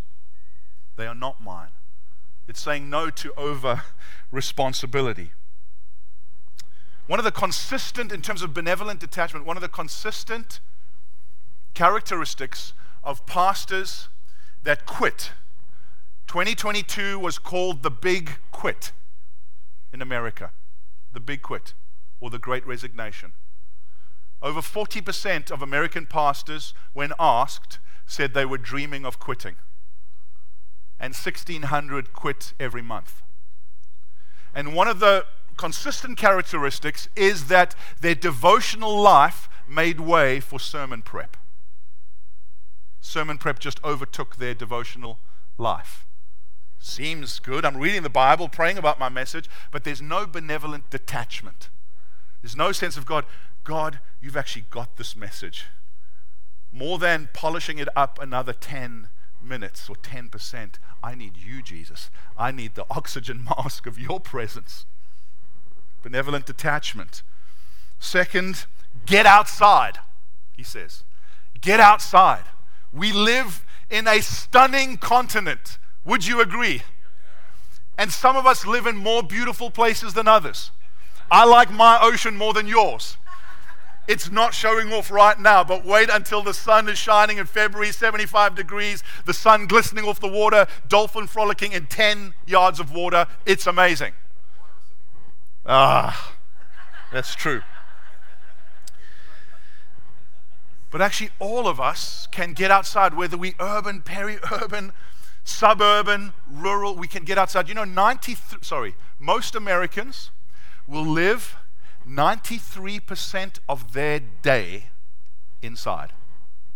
they 0.97 1.07
are 1.07 1.15
not 1.15 1.43
mine. 1.43 1.71
It's 2.47 2.61
saying 2.61 2.91
no 2.91 3.09
to 3.09 3.33
over 3.39 3.85
responsibility. 4.31 5.33
One 7.07 7.19
of 7.19 7.25
the 7.25 7.33
consistent, 7.33 8.13
in 8.13 8.21
terms 8.21 8.43
of 8.43 8.53
benevolent 8.53 9.01
detachment, 9.01 9.47
one 9.47 9.57
of 9.57 9.63
the 9.63 9.69
consistent 9.71 10.61
characteristics 11.73 12.75
of 13.03 13.25
pastors 13.25 14.09
that 14.65 14.87
quit. 14.87 15.31
2022 16.27 17.19
was 17.19 17.39
called 17.39 17.83
the 17.83 17.91
big 17.91 18.39
quit 18.51 18.93
in 19.93 20.03
America. 20.03 20.51
The 21.13 21.21
big 21.21 21.43
quit 21.43 21.75
or 22.21 22.31
the 22.31 22.39
great 22.39 22.67
resignation. 22.67 23.33
Over 24.43 24.61
40% 24.61 25.51
of 25.51 25.63
American 25.63 26.07
pastors, 26.07 26.75
when 26.93 27.13
asked, 27.19 27.79
said 28.07 28.35
they 28.35 28.45
were 28.45 28.59
dreaming 28.59 29.07
of 29.07 29.19
quitting. 29.19 29.57
And 30.99 31.15
1,600 31.15 32.13
quit 32.13 32.53
every 32.59 32.83
month. 32.83 33.23
And 34.55 34.75
one 34.75 34.89
of 34.89 35.01
the 35.01 35.27
consistent 35.57 36.19
characteristics 36.19 37.09
is 37.15 37.47
that 37.47 37.75
their 38.01 38.15
devotional 38.15 39.01
life 39.01 39.49
made 39.69 40.01
way 40.01 40.41
for 40.41 40.59
sermon 40.59 41.03
prep 41.03 41.37
sermon 43.05 43.37
prep 43.37 43.59
just 43.59 43.83
overtook 43.85 44.37
their 44.37 44.55
devotional 44.55 45.19
life. 45.59 46.07
Seems 46.79 47.39
good. 47.39 47.65
I'm 47.65 47.77
reading 47.77 48.03
the 48.03 48.11
Bible, 48.11 48.49
praying 48.49 48.79
about 48.79 48.99
my 48.99 49.09
message, 49.09 49.49
but 49.71 49.85
there's 49.85 50.03
no 50.03 50.27
benevolent 50.27 50.91
detachment. 50.91 51.69
There's 52.43 52.57
no 52.57 52.73
sense 52.73 52.97
of 52.97 53.07
God, 53.07 53.25
God, 53.63 54.01
you've 54.21 54.37
actually 54.37 54.65
got 54.71 54.97
this 54.97 55.15
message. 55.15 55.67
More 56.73 56.99
than 56.99 57.29
polishing 57.33 57.79
it 57.79 57.89
up 57.95 58.19
another 58.21 58.53
10 58.53 59.09
minutes 59.43 59.89
or 59.89 59.97
10%, 59.97 60.75
I 61.03 61.15
need 61.15 61.37
you, 61.37 61.63
Jesus. 61.63 62.11
I 62.37 62.51
need 62.51 62.75
the 62.75 62.87
oxygen 62.91 63.45
mask 63.59 63.87
of 63.87 63.99
your 63.99 64.19
presence. 64.19 64.87
Benevolent 66.03 66.47
detachment. 66.47 67.23
Second, 67.99 68.67
get 69.07 69.27
outside, 69.27 69.99
he 70.57 70.63
says. 70.63 71.05
Get 71.61 71.81
outside. 71.81 72.45
We 72.95 73.13
live 73.13 73.65
in 73.91 74.07
a 74.07 74.21
stunning 74.21 74.97
continent. 74.99 75.79
Would 76.05 76.27
you 76.27 76.41
agree? 76.41 76.83
And 77.99 78.13
some 78.13 78.37
of 78.37 78.47
us 78.47 78.65
live 78.67 78.87
in 78.87 78.97
more 78.97 79.23
beautiful 79.23 79.71
places 79.71 80.15
than 80.15 80.29
others. 80.29 80.71
I 81.31 81.45
like 81.45 81.73
my 81.73 81.99
ocean 82.01 82.37
more 82.37 82.53
than 82.53 82.67
yours. 82.67 83.17
It's 84.07 84.31
not 84.31 84.53
showing 84.53 84.93
off 84.93 85.11
right 85.11 85.39
now, 85.41 85.65
but 85.65 85.85
wait 85.85 86.11
until 86.11 86.43
the 86.43 86.53
sun 86.53 86.89
is 86.89 86.99
shining 86.99 87.39
in 87.39 87.47
February, 87.47 87.91
75 87.91 88.55
degrees, 88.55 89.03
the 89.25 89.33
sun 89.33 89.67
glistening 89.67 90.05
off 90.05 90.21
the 90.21 90.29
water, 90.29 90.67
dolphin 90.89 91.27
frolicking 91.27 91.73
in 91.73 91.87
10 91.87 92.35
yards 92.47 92.81
of 92.81 92.93
water. 92.93 93.27
It's 93.47 93.67
amazing. 93.67 94.13
Ah, 95.65 96.35
that's 97.11 97.35
true. 97.35 97.63
But 100.95 101.03
actually, 101.03 101.31
all 101.41 101.67
of 101.67 101.81
us 101.81 102.29
can 102.31 102.53
get 102.53 102.71
outside, 102.71 103.15
whether 103.15 103.37
we 103.37 103.57
urban, 103.59 104.01
peri-urban, 104.01 104.93
suburban, 105.43 106.35
rural. 106.49 106.95
We 106.95 107.09
can 107.09 107.25
get 107.25 107.37
outside. 107.37 107.69
You 107.69 107.75
know, 107.75 107.83
90. 107.83 108.37
sorry, 108.63 108.95
most 109.19 109.57
Americans 109.57 110.31
will 110.87 111.05
live 111.05 111.57
93% 112.09 113.59
of 113.69 113.93
their 113.93 114.21
day 114.21 114.91
inside. 115.63 116.13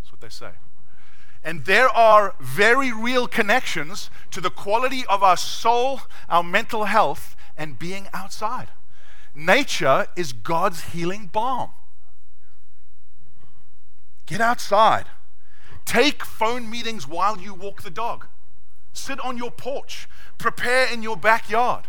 That's 0.01 0.11
what 0.11 0.19
they 0.19 0.27
say. 0.27 0.51
And 1.41 1.63
there 1.63 1.87
are 1.87 2.35
very 2.41 2.91
real 2.91 3.25
connections 3.25 4.09
to 4.31 4.41
the 4.41 4.49
quality 4.49 5.05
of 5.05 5.23
our 5.23 5.37
soul, 5.37 6.01
our 6.27 6.43
mental 6.43 6.83
health, 6.83 7.37
and 7.55 7.79
being 7.79 8.09
outside. 8.13 8.67
Nature 9.33 10.07
is 10.17 10.33
God's 10.33 10.91
healing 10.91 11.27
balm. 11.27 11.69
Get 14.29 14.41
outside. 14.41 15.07
Take 15.85 16.23
phone 16.23 16.69
meetings 16.69 17.07
while 17.07 17.39
you 17.39 17.55
walk 17.55 17.81
the 17.81 17.89
dog. 17.89 18.27
Sit 18.93 19.19
on 19.21 19.39
your 19.39 19.49
porch. 19.49 20.07
Prepare 20.37 20.93
in 20.93 21.01
your 21.01 21.17
backyard. 21.17 21.85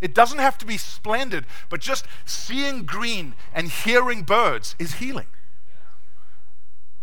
It 0.00 0.14
doesn't 0.14 0.38
have 0.38 0.56
to 0.58 0.64
be 0.64 0.78
splendid, 0.78 1.44
but 1.68 1.80
just 1.80 2.06
seeing 2.24 2.84
green 2.84 3.34
and 3.52 3.68
hearing 3.68 4.22
birds 4.22 4.74
is 4.78 4.94
healing. 4.94 5.26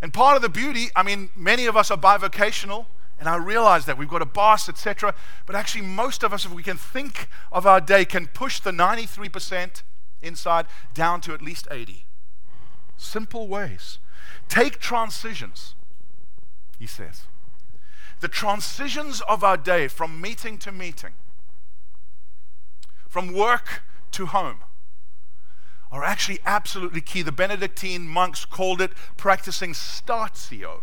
And 0.02 0.12
part 0.12 0.36
of 0.36 0.42
the 0.42 0.50
beauty, 0.50 0.88
I 0.96 1.04
mean, 1.04 1.30
many 1.36 1.68
of 1.68 1.78
us 1.78 1.92
are 1.92 1.98
bivocational, 1.98 2.88
and 3.20 3.30
I 3.30 3.36
realize 3.36 3.86
that 3.86 4.00
we've 4.00 4.10
got 4.10 4.24
a 4.24 4.26
boss, 4.26 4.68
etc. 4.68 5.14
But 5.46 5.56
actually, 5.56 5.86
most 5.86 6.24
of 6.24 6.34
us, 6.34 6.44
if 6.44 6.52
we 6.52 6.64
can 6.64 6.78
think 6.78 7.28
of 7.52 7.68
our 7.68 7.80
day, 7.80 8.04
can 8.04 8.26
push 8.26 8.60
the 8.60 8.72
93% 8.72 9.84
inside 10.24 10.66
down 10.96 11.22
to 11.22 11.36
at 11.36 11.42
least 11.44 11.68
80. 11.70 12.06
Simple 12.98 13.48
ways. 13.48 14.00
Take 14.48 14.80
transitions, 14.80 15.76
he 16.78 16.88
says. 16.88 17.24
The 18.20 18.28
transitions 18.28 19.22
of 19.22 19.44
our 19.44 19.58
day 19.58 19.88
from 19.88 20.22
meeting 20.22 20.58
to 20.60 20.72
meeting, 20.72 21.14
from 23.10 23.34
work 23.34 23.82
to 24.12 24.28
home, 24.28 24.60
are 25.92 26.04
actually 26.04 26.40
absolutely 26.46 27.02
key. 27.02 27.22
The 27.22 27.32
Benedictine 27.32 28.08
monks 28.08 28.46
called 28.46 28.80
it 28.80 28.94
practicing 29.18 29.74
statio. 29.74 30.82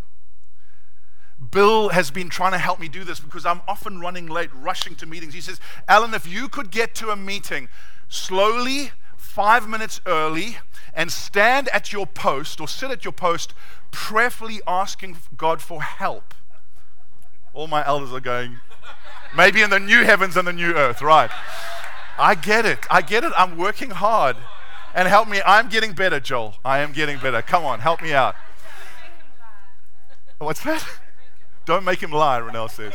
Bill 1.51 1.91
has 1.91 2.11
been 2.11 2.29
trying 2.29 2.53
to 2.53 2.59
help 2.59 2.81
me 2.81 2.89
do 2.89 3.05
this 3.05 3.21
because 3.21 3.47
I'm 3.47 3.61
often 3.69 4.01
running 4.01 4.27
late, 4.27 4.51
rushing 4.53 4.97
to 4.97 5.07
meetings. 5.07 5.35
He 5.35 5.41
says, 5.41 5.61
Alan, 5.87 6.13
if 6.13 6.27
you 6.27 6.49
could 6.49 6.71
get 6.71 6.95
to 6.97 7.11
a 7.11 7.17
meeting 7.17 7.69
slowly, 8.09 8.91
five 9.29 9.69
minutes 9.69 10.01
early, 10.07 10.59
and 10.95 11.13
stand 11.13 11.69
at 11.69 11.93
your 11.93 12.07
post 12.07 12.61
or 12.61 12.67
sit 12.67 12.91
at 12.91 13.05
your 13.05 13.13
post, 13.13 13.55
prayerfully 13.91 14.61
asking 14.67 15.19
God 15.37 15.61
for 15.61 15.83
help. 15.83 16.35
All 17.53 17.67
my 17.67 17.87
elders 17.87 18.13
are 18.13 18.21
going, 18.21 18.59
maybe 19.37 19.63
in 19.63 19.71
the 19.71 19.79
new 19.79 20.05
heavens 20.05 20.37
and 20.37 20.49
the 20.49 20.53
new 20.53 20.73
earth, 20.73 21.03
right? 21.03 21.31
I 22.19 22.35
get 22.35 22.67
it. 22.67 22.81
I 22.91 23.03
get 23.03 23.23
it. 23.23 23.33
I'm 23.37 23.57
working 23.57 23.91
hard. 23.91 24.37
And 24.95 25.07
help 25.07 25.29
me. 25.29 25.41
I'm 25.47 25.69
getting 25.69 25.93
better, 25.93 26.19
Joel. 26.19 26.57
I 26.65 26.79
am 26.79 26.93
getting 26.93 27.19
better. 27.19 27.43
Come 27.43 27.65
on, 27.65 27.81
help 27.81 28.03
me 28.03 28.13
out. 28.13 28.35
What's 30.39 30.63
that? 30.65 30.85
Don't 31.67 31.85
make 31.85 32.03
him 32.03 32.11
lie, 32.11 32.41
Renelle 32.41 32.71
says. 32.71 32.95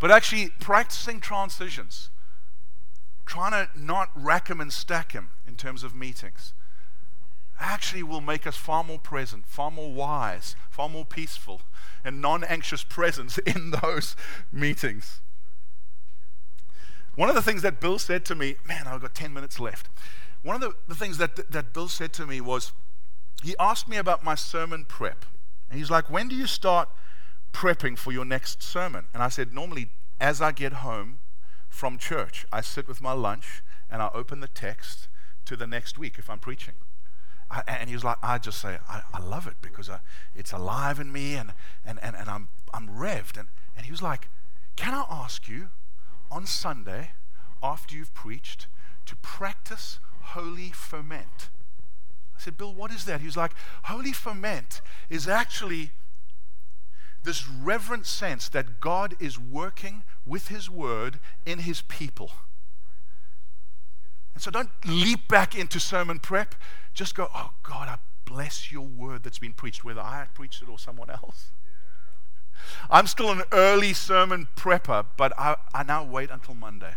But 0.00 0.10
actually, 0.10 0.50
practicing 0.60 1.20
transitions, 1.20 2.10
trying 3.26 3.50
to 3.52 3.68
not 3.78 4.10
rack 4.14 4.48
him 4.48 4.60
and 4.60 4.72
stack 4.72 5.12
him 5.12 5.30
in 5.46 5.56
terms 5.56 5.82
of 5.82 5.94
meetings, 5.94 6.54
actually 7.58 8.02
will 8.02 8.20
make 8.20 8.46
us 8.46 8.56
far 8.56 8.84
more 8.84 8.98
present, 8.98 9.46
far 9.46 9.70
more 9.70 9.92
wise, 9.92 10.56
far 10.70 10.88
more 10.88 11.04
peaceful, 11.04 11.62
and 12.04 12.20
non 12.20 12.44
anxious 12.44 12.84
presence 12.84 13.38
in 13.46 13.72
those 13.82 14.16
meetings. 14.52 15.20
One 17.14 17.28
of 17.28 17.34
the 17.34 17.42
things 17.42 17.62
that 17.62 17.80
Bill 17.80 17.98
said 17.98 18.24
to 18.26 18.34
me, 18.34 18.56
man, 18.66 18.86
I've 18.86 19.00
got 19.00 19.14
10 19.14 19.32
minutes 19.32 19.58
left. 19.58 19.88
One 20.42 20.54
of 20.54 20.60
the, 20.60 20.74
the 20.86 20.94
things 20.94 21.16
that, 21.18 21.50
that 21.50 21.72
Bill 21.72 21.88
said 21.88 22.12
to 22.14 22.26
me 22.26 22.40
was, 22.42 22.72
he 23.42 23.54
asked 23.58 23.88
me 23.88 23.96
about 23.96 24.22
my 24.22 24.34
sermon 24.34 24.84
prep. 24.84 25.24
And 25.70 25.78
he's 25.78 25.90
like, 25.90 26.10
When 26.10 26.28
do 26.28 26.36
you 26.36 26.46
start 26.46 26.88
prepping 27.52 27.98
for 27.98 28.12
your 28.12 28.24
next 28.24 28.62
sermon? 28.62 29.06
And 29.14 29.22
I 29.22 29.28
said, 29.28 29.52
Normally, 29.52 29.90
as 30.20 30.40
I 30.40 30.52
get 30.52 30.74
home 30.74 31.18
from 31.76 31.98
church, 31.98 32.46
I 32.50 32.62
sit 32.62 32.88
with 32.88 33.02
my 33.02 33.12
lunch 33.12 33.62
and 33.90 34.00
I 34.00 34.08
open 34.14 34.40
the 34.40 34.48
text 34.48 35.08
to 35.44 35.56
the 35.56 35.66
next 35.66 35.98
week 35.98 36.14
if 36.16 36.30
I'm 36.30 36.38
preaching. 36.38 36.72
I, 37.50 37.62
and 37.66 37.90
he 37.90 37.94
was 37.94 38.02
like, 38.02 38.16
I 38.22 38.38
just 38.38 38.62
say, 38.62 38.78
I, 38.88 39.02
I 39.12 39.20
love 39.20 39.46
it 39.46 39.56
because 39.60 39.90
I, 39.90 40.00
it's 40.34 40.52
alive 40.52 40.98
in 40.98 41.12
me 41.12 41.34
and, 41.34 41.52
and, 41.84 41.98
and, 42.02 42.16
and 42.16 42.30
I'm, 42.30 42.48
I'm 42.72 42.88
revved. 42.88 43.38
And, 43.38 43.48
and 43.76 43.84
he 43.84 43.92
was 43.92 44.00
like, 44.00 44.28
Can 44.74 44.94
I 44.94 45.04
ask 45.10 45.48
you 45.48 45.68
on 46.30 46.46
Sunday, 46.46 47.10
after 47.62 47.94
you've 47.94 48.14
preached, 48.14 48.68
to 49.04 49.14
practice 49.16 49.98
holy 50.32 50.70
ferment? 50.70 51.50
I 52.36 52.40
said, 52.40 52.56
Bill, 52.56 52.72
what 52.72 52.90
is 52.90 53.04
that? 53.04 53.20
He 53.20 53.26
was 53.26 53.36
like, 53.36 53.52
Holy 53.84 54.12
ferment 54.12 54.80
is 55.10 55.28
actually 55.28 55.92
this 57.26 57.46
reverent 57.46 58.06
sense 58.06 58.48
that 58.48 58.80
God 58.80 59.14
is 59.20 59.38
working 59.38 60.04
with 60.24 60.48
His 60.48 60.70
word 60.70 61.20
in 61.44 61.60
His 61.60 61.82
people. 61.82 62.30
And 64.32 64.42
so 64.42 64.50
don't 64.50 64.70
leap 64.86 65.28
back 65.28 65.54
into 65.54 65.78
sermon 65.80 66.18
prep. 66.18 66.54
Just 66.94 67.14
go, 67.14 67.28
oh 67.34 67.50
God, 67.62 67.88
I 67.88 67.98
bless 68.24 68.70
your 68.70 68.86
word 68.86 69.22
that's 69.22 69.38
been 69.38 69.52
preached, 69.52 69.84
whether 69.84 70.00
I 70.00 70.26
preached 70.34 70.62
it 70.62 70.68
or 70.68 70.78
someone 70.78 71.10
else. 71.10 71.50
I'm 72.90 73.06
still 73.06 73.30
an 73.30 73.42
early 73.52 73.92
sermon 73.92 74.48
prepper, 74.56 75.06
but 75.16 75.32
I, 75.38 75.56
I 75.74 75.82
now 75.82 76.04
wait 76.04 76.30
until 76.30 76.54
Monday. 76.54 76.94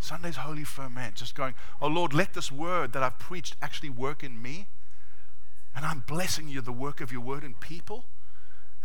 Sunday's 0.00 0.36
holy 0.36 0.64
ferment, 0.64 1.16
just 1.16 1.34
going, 1.34 1.54
oh 1.80 1.88
Lord, 1.88 2.14
let 2.14 2.34
this 2.34 2.52
word 2.52 2.92
that 2.92 3.02
I've 3.02 3.18
preached 3.18 3.56
actually 3.60 3.90
work 3.90 4.22
in 4.22 4.40
me. 4.40 4.66
And 5.74 5.84
I'm 5.84 6.04
blessing 6.06 6.48
you 6.48 6.60
the 6.60 6.72
work 6.72 7.00
of 7.00 7.12
your 7.12 7.20
word 7.20 7.44
in 7.44 7.54
people. 7.54 8.04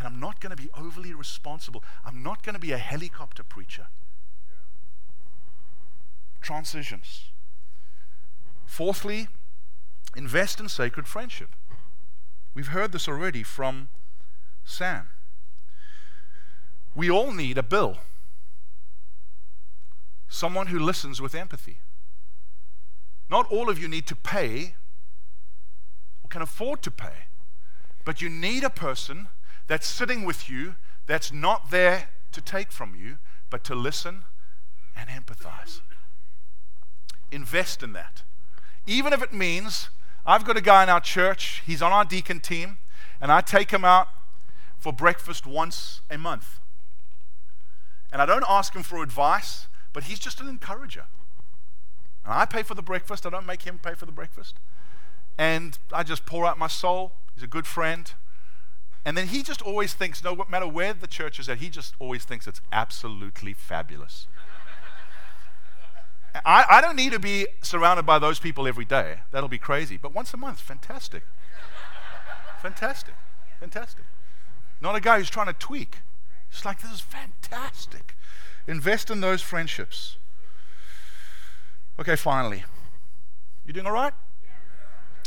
And 0.03 0.13
I'm 0.13 0.19
not 0.19 0.41
going 0.41 0.53
to 0.53 0.61
be 0.61 0.69
overly 0.77 1.13
responsible. 1.13 1.81
I'm 2.05 2.21
not 2.21 2.43
going 2.43 2.55
to 2.55 2.59
be 2.59 2.73
a 2.73 2.77
helicopter 2.77 3.41
preacher. 3.41 3.87
Transitions. 6.41 7.29
Fourthly, 8.65 9.29
invest 10.13 10.59
in 10.59 10.67
sacred 10.67 11.07
friendship. 11.07 11.55
We've 12.53 12.67
heard 12.67 12.91
this 12.91 13.07
already 13.07 13.43
from 13.43 13.87
Sam. 14.65 15.07
We 16.93 17.09
all 17.09 17.31
need 17.31 17.57
a 17.57 17.63
Bill 17.63 17.99
someone 20.27 20.67
who 20.67 20.79
listens 20.79 21.21
with 21.21 21.35
empathy. 21.35 21.77
Not 23.29 23.49
all 23.51 23.69
of 23.69 23.79
you 23.79 23.87
need 23.87 24.07
to 24.07 24.15
pay 24.15 24.73
or 26.23 26.27
can 26.27 26.41
afford 26.41 26.81
to 26.81 26.91
pay, 26.91 27.27
but 28.03 28.19
you 28.19 28.29
need 28.29 28.63
a 28.63 28.69
person 28.69 29.27
that's 29.67 29.87
sitting 29.87 30.23
with 30.23 30.49
you 30.49 30.75
that's 31.05 31.31
not 31.31 31.71
there 31.71 32.09
to 32.31 32.41
take 32.41 32.71
from 32.71 32.95
you, 32.95 33.17
but 33.49 33.63
to 33.65 33.75
listen 33.75 34.23
and 34.95 35.09
empathize. 35.09 35.81
Invest 37.31 37.83
in 37.83 37.93
that. 37.93 38.23
Even 38.85 39.13
if 39.13 39.21
it 39.21 39.33
means 39.33 39.89
I've 40.25 40.45
got 40.45 40.57
a 40.57 40.61
guy 40.61 40.83
in 40.83 40.89
our 40.89 41.01
church, 41.01 41.61
he's 41.65 41.81
on 41.81 41.91
our 41.91 42.05
deacon 42.05 42.39
team, 42.39 42.77
and 43.19 43.31
I 43.31 43.41
take 43.41 43.71
him 43.71 43.83
out 43.85 44.07
for 44.77 44.93
breakfast 44.93 45.45
once 45.45 46.01
a 46.09 46.17
month. 46.17 46.59
And 48.11 48.21
I 48.21 48.25
don't 48.25 48.45
ask 48.47 48.75
him 48.75 48.83
for 48.83 49.01
advice. 49.01 49.67
But 49.93 50.05
he's 50.05 50.19
just 50.19 50.41
an 50.41 50.49
encourager. 50.49 51.05
And 52.25 52.33
I 52.33 52.45
pay 52.45 52.63
for 52.63 52.73
the 52.73 52.81
breakfast. 52.81 53.25
I 53.25 53.29
don't 53.29 53.45
make 53.45 53.61
him 53.61 53.79
pay 53.79 53.93
for 53.93 54.07
the 54.07 54.11
breakfast. 54.11 54.57
And 55.37 55.77
I 55.91 56.03
just 56.03 56.25
pour 56.25 56.45
out 56.45 56.57
my 56.57 56.67
soul. 56.67 57.13
He's 57.35 57.43
a 57.43 57.47
good 57.47 57.67
friend. 57.67 58.11
And 59.05 59.17
then 59.17 59.27
he 59.27 59.43
just 59.43 59.61
always 59.61 59.93
thinks, 59.93 60.23
no 60.23 60.45
matter 60.49 60.67
where 60.67 60.93
the 60.93 61.07
church 61.07 61.39
is 61.39 61.49
at, 61.49 61.57
he 61.57 61.69
just 61.69 61.93
always 61.99 62.23
thinks 62.23 62.47
it's 62.47 62.61
absolutely 62.71 63.53
fabulous. 63.53 64.27
I, 66.45 66.65
I 66.69 66.81
don't 66.81 66.95
need 66.95 67.11
to 67.11 67.19
be 67.19 67.47
surrounded 67.61 68.05
by 68.05 68.17
those 68.17 68.39
people 68.39 68.67
every 68.67 68.85
day. 68.85 69.19
That'll 69.31 69.49
be 69.49 69.57
crazy. 69.57 69.97
But 69.97 70.15
once 70.15 70.33
a 70.33 70.37
month, 70.37 70.59
fantastic. 70.59 71.23
fantastic. 72.61 73.13
Fantastic. 73.59 74.05
Not 74.81 74.95
a 74.95 75.01
guy 75.01 75.19
who's 75.19 75.29
trying 75.29 75.47
to 75.47 75.53
tweak. 75.53 75.97
It's 76.51 76.65
like, 76.65 76.81
this 76.81 76.91
is 76.91 77.01
fantastic. 77.01 78.15
Invest 78.67 79.11
in 79.11 79.21
those 79.21 79.41
friendships. 79.41 80.17
Okay, 81.99 82.15
finally. 82.15 82.63
You 83.65 83.73
doing 83.73 83.85
all 83.85 83.91
right? 83.91 84.13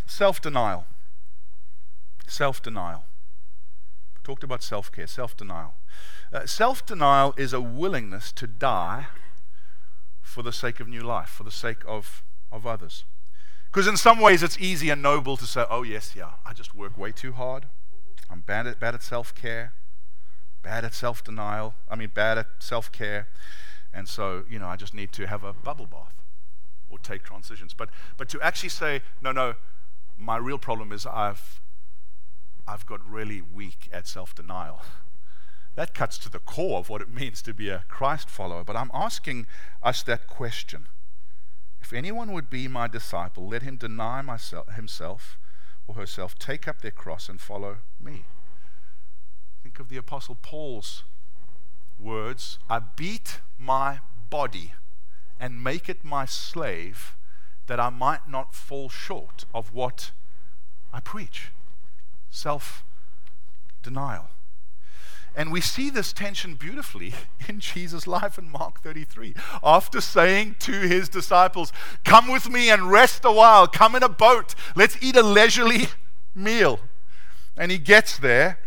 Self 0.07 0.41
denial. 0.41 0.87
Self 2.27 2.63
denial. 2.63 3.05
Talked 4.27 4.43
about 4.43 4.61
self 4.63 4.91
care, 4.91 5.07
self 5.07 5.37
denial. 5.37 5.75
Uh, 6.33 6.47
self 6.47 6.85
denial 6.85 7.33
is 7.37 7.53
a 7.53 7.61
willingness 7.61 8.33
to 8.33 8.49
die 8.49 9.07
for 10.21 10.43
the 10.43 10.53
sake 10.53 10.81
of 10.81 10.89
new 10.89 11.03
life, 11.03 11.29
for 11.29 11.45
the 11.45 11.53
sake 11.53 11.83
of, 11.87 12.25
of 12.51 12.67
others. 12.67 13.05
Because 13.71 13.87
in 13.87 13.97
some 13.97 14.19
ways 14.19 14.43
it's 14.43 14.59
easy 14.59 14.91
and 14.91 15.01
noble 15.01 15.37
to 15.37 15.45
say, 15.45 15.65
oh, 15.71 15.85
yes, 15.85 16.15
yeah, 16.17 16.31
I 16.45 16.55
just 16.55 16.75
work 16.75 16.99
way 16.99 17.13
too 17.13 17.35
hard. 17.35 17.67
I'm 18.29 18.41
bad 18.41 18.67
at, 18.67 18.81
bad 18.81 18.95
at 18.97 19.03
self 19.05 19.33
care 19.33 19.75
bad 20.67 20.85
at 20.85 20.93
self 20.93 21.23
denial, 21.23 21.75
I 21.89 21.95
mean, 21.95 22.11
bad 22.13 22.39
at 22.39 22.49
self 22.59 22.91
care. 22.91 23.29
And 23.95 24.09
so, 24.09 24.43
you 24.51 24.59
know, 24.59 24.67
I 24.67 24.75
just 24.75 24.95
need 24.95 25.13
to 25.13 25.27
have 25.29 25.45
a 25.45 25.53
bubble 25.53 25.87
bath 25.87 26.17
or 26.91 26.99
take 26.99 27.23
transitions. 27.23 27.73
But, 27.73 27.89
but 28.17 28.29
to 28.31 28.41
actually 28.41 28.71
say, 28.71 29.03
no, 29.23 29.31
no, 29.31 29.55
my 30.19 30.37
real 30.37 30.59
problem 30.59 30.91
is 30.91 31.07
I've, 31.07 31.61
I've 32.69 32.87
got 32.87 33.09
really 33.09 33.41
weak 33.41 33.89
at 33.93 34.07
self 34.07 34.35
denial. 34.35 34.83
That 35.77 35.95
cuts 35.95 36.17
to 36.19 36.31
the 36.31 36.39
core 36.39 36.79
of 36.79 36.89
what 36.89 37.03
it 37.03 37.13
means 37.13 37.43
to 37.43 37.53
be 37.53 37.69
a 37.69 37.85
Christ 37.89 38.31
follower. 38.31 38.65
But 38.65 38.77
I'm 38.77 38.91
asking 38.95 39.47
us 39.83 40.03
that 40.05 40.27
question. 40.27 40.87
If 41.83 41.93
anyone 41.93 42.33
would 42.33 42.51
be 42.51 42.67
my 42.67 42.89
disciple, 42.89 43.47
let 43.47 43.63
him 43.63 43.77
deny 43.77 44.23
myself, 44.23 44.75
himself 44.75 45.39
or 45.87 45.95
herself, 45.95 46.39
take 46.39 46.67
up 46.67 46.81
their 46.81 46.91
cross, 46.91 47.29
and 47.29 47.41
follow 47.41 47.77
me. 48.01 48.25
Think 49.63 49.79
of 49.79 49.89
the 49.89 49.97
Apostle 49.97 50.37
Paul's 50.41 51.05
words 51.99 52.59
I 52.69 52.81
beat 52.81 53.41
my 53.59 54.01
body 54.31 54.75
and 55.39 55.63
make 55.63 55.89
it 55.89 56.05
my 56.05 56.27
slave 56.27 57.17
that 57.67 57.81
I 57.81 57.91
might 57.91 58.29
not 58.29 58.55
fall 58.55 58.89
short 58.89 59.45
of 59.55 59.73
what 59.73 60.11
I 60.93 61.01
preach. 61.01 61.51
Self 62.31 62.85
denial. 63.83 64.29
And 65.37 65.53
we 65.53 65.61
see 65.61 65.91
this 65.91 66.15
tension 66.15 66.55
beautifully 66.55 67.13
in 67.49 67.61
Jesus' 67.61 68.07
life 68.07 68.39
in 68.39 68.51
Mark 68.51 68.81
33. 68.81 69.35
After 69.63 70.01
saying 70.01 70.57
to 70.61 70.73
his 70.73 71.11
disciples, 71.11 71.73
Come 72.05 72.33
with 72.33 72.49
me 72.49 72.71
and 72.71 72.91
rest 72.91 73.25
a 73.25 73.31
while, 73.31 73.67
come 73.67 73.95
in 73.95 74.03
a 74.03 74.09
boat, 74.09 74.55
let's 74.75 74.97
eat 75.03 75.15
a 75.15 75.23
leisurely 75.23 75.89
meal. 76.35 76.81
And 77.57 77.71
he 77.71 77.79
gets 77.79 78.19
there 78.19 78.59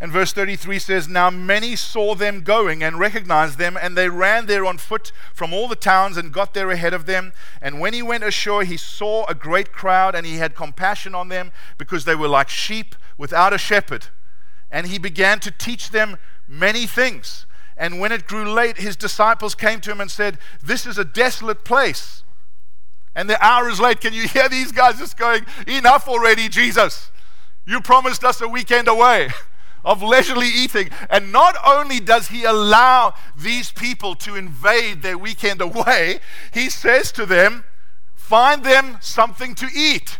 and 0.00 0.10
verse 0.10 0.32
33 0.32 0.78
says, 0.78 1.08
Now 1.08 1.28
many 1.28 1.76
saw 1.76 2.14
them 2.14 2.40
going 2.40 2.82
and 2.82 2.98
recognized 2.98 3.58
them, 3.58 3.76
and 3.80 3.96
they 3.96 4.08
ran 4.08 4.46
there 4.46 4.64
on 4.64 4.78
foot 4.78 5.12
from 5.34 5.52
all 5.52 5.68
the 5.68 5.76
towns 5.76 6.16
and 6.16 6.32
got 6.32 6.54
there 6.54 6.70
ahead 6.70 6.94
of 6.94 7.04
them. 7.04 7.34
And 7.60 7.80
when 7.80 7.92
he 7.92 8.02
went 8.02 8.24
ashore, 8.24 8.64
he 8.64 8.78
saw 8.78 9.26
a 9.26 9.34
great 9.34 9.72
crowd, 9.72 10.14
and 10.14 10.24
he 10.24 10.36
had 10.36 10.54
compassion 10.54 11.14
on 11.14 11.28
them 11.28 11.52
because 11.76 12.06
they 12.06 12.14
were 12.14 12.28
like 12.28 12.48
sheep 12.48 12.96
without 13.18 13.52
a 13.52 13.58
shepherd. 13.58 14.06
And 14.70 14.86
he 14.86 14.98
began 14.98 15.38
to 15.40 15.50
teach 15.50 15.90
them 15.90 16.16
many 16.48 16.86
things. 16.86 17.44
And 17.76 18.00
when 18.00 18.10
it 18.10 18.26
grew 18.26 18.50
late, 18.50 18.78
his 18.78 18.96
disciples 18.96 19.54
came 19.54 19.82
to 19.82 19.90
him 19.90 20.00
and 20.00 20.10
said, 20.10 20.38
This 20.62 20.86
is 20.86 20.96
a 20.96 21.04
desolate 21.04 21.62
place. 21.62 22.24
And 23.14 23.28
the 23.28 23.42
hour 23.44 23.68
is 23.68 23.80
late. 23.80 24.00
Can 24.00 24.14
you 24.14 24.28
hear 24.28 24.48
these 24.48 24.72
guys 24.72 24.98
just 24.98 25.18
going, 25.18 25.44
Enough 25.66 26.08
already, 26.08 26.48
Jesus? 26.48 27.10
You 27.66 27.82
promised 27.82 28.24
us 28.24 28.40
a 28.40 28.48
weekend 28.48 28.88
away. 28.88 29.28
of 29.84 30.02
leisurely 30.02 30.48
eating. 30.48 30.90
And 31.08 31.32
not 31.32 31.56
only 31.66 32.00
does 32.00 32.28
he 32.28 32.44
allow 32.44 33.14
these 33.36 33.70
people 33.72 34.14
to 34.16 34.36
invade 34.36 35.02
their 35.02 35.18
weekend 35.18 35.60
away, 35.60 36.20
he 36.52 36.68
says 36.70 37.12
to 37.12 37.26
them, 37.26 37.64
Find 38.14 38.64
them 38.64 38.98
something 39.00 39.54
to 39.56 39.66
eat. 39.74 40.18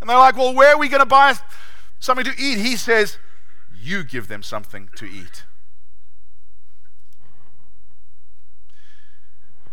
And 0.00 0.10
they're 0.10 0.18
like, 0.18 0.36
Well, 0.36 0.54
where 0.54 0.74
are 0.74 0.78
we 0.78 0.88
going 0.88 1.00
to 1.00 1.06
buy 1.06 1.34
something 1.98 2.26
to 2.26 2.34
eat? 2.38 2.58
He 2.58 2.76
says, 2.76 3.18
You 3.74 4.04
give 4.04 4.28
them 4.28 4.42
something 4.42 4.90
to 4.96 5.06
eat. 5.06 5.44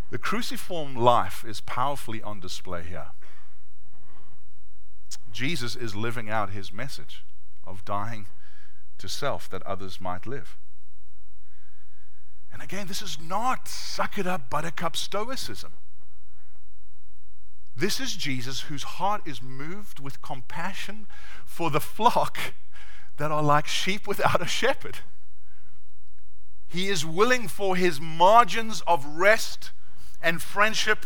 The 0.10 0.18
cruciform 0.18 0.96
life 0.96 1.46
is 1.48 1.62
powerfully 1.62 2.22
on 2.22 2.42
display 2.42 2.84
here. 2.84 3.08
Jesus 5.32 5.76
is 5.76 5.96
living 5.96 6.30
out 6.30 6.50
his 6.50 6.74
message 6.74 7.24
of 7.72 7.86
dying 7.86 8.28
to 8.98 9.08
self 9.10 9.50
that 9.50 9.64
others 9.64 10.00
might 10.00 10.28
live. 10.28 10.58
And 12.54 12.62
again, 12.62 12.88
this 12.88 13.02
is 13.02 13.18
not 13.20 13.68
suck 13.68 14.18
it 14.18 14.28
up, 14.28 14.50
buttercup 14.50 14.96
stoicism. 14.96 15.72
This 17.76 18.00
is 18.00 18.16
Jesus 18.16 18.62
whose 18.62 18.84
heart 18.84 19.22
is 19.26 19.42
moved 19.42 20.00
with 20.00 20.22
compassion 20.22 21.08
for 21.46 21.72
the 21.72 21.80
flock 21.80 22.38
that 23.18 23.32
are 23.32 23.42
like 23.42 23.68
sheep 23.68 24.08
without 24.08 24.42
a 24.42 24.48
shepherd. 24.48 25.00
He 26.68 26.88
is 26.88 27.06
willing 27.06 27.48
for 27.48 27.76
his 27.76 28.00
margins 28.00 28.82
of 28.86 29.06
rest 29.06 29.72
and 30.22 30.42
friendship. 30.42 31.06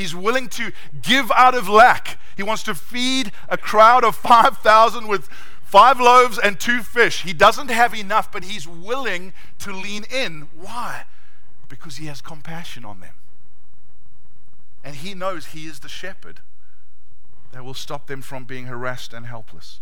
He's 0.00 0.14
willing 0.14 0.48
to 0.50 0.72
give 1.02 1.30
out 1.32 1.54
of 1.54 1.68
lack. 1.68 2.18
He 2.36 2.42
wants 2.42 2.62
to 2.64 2.74
feed 2.74 3.32
a 3.48 3.58
crowd 3.58 4.02
of 4.02 4.16
5,000 4.16 5.06
with 5.06 5.28
Five 5.70 6.00
loaves 6.00 6.36
and 6.36 6.58
two 6.58 6.82
fish. 6.82 7.22
He 7.22 7.32
doesn't 7.32 7.70
have 7.70 7.94
enough, 7.94 8.32
but 8.32 8.42
he's 8.42 8.66
willing 8.66 9.32
to 9.60 9.72
lean 9.72 10.02
in. 10.10 10.48
Why? 10.52 11.04
Because 11.68 11.98
he 11.98 12.06
has 12.06 12.20
compassion 12.20 12.84
on 12.84 12.98
them. 12.98 13.14
And 14.82 14.96
he 14.96 15.14
knows 15.14 15.46
he 15.46 15.66
is 15.66 15.78
the 15.78 15.88
shepherd 15.88 16.40
that 17.52 17.64
will 17.64 17.74
stop 17.74 18.08
them 18.08 18.20
from 18.20 18.46
being 18.46 18.66
harassed 18.66 19.12
and 19.12 19.26
helpless. 19.26 19.78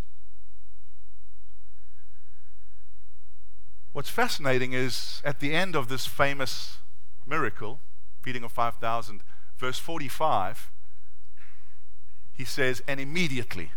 What's 3.95 4.11
fascinating 4.11 4.75
is 4.75 5.23
at 5.25 5.41
the 5.41 5.55
end 5.55 5.75
of 5.75 5.89
this 5.89 6.05
famous 6.05 6.77
miracle, 7.27 7.81
feeding 8.21 8.45
of 8.45 8.53
5,000, 8.53 9.23
verse 9.59 9.79
45, 9.79 10.71
he 12.33 12.45
says, 12.45 12.83
And 12.87 13.01
immediately, 13.01 13.73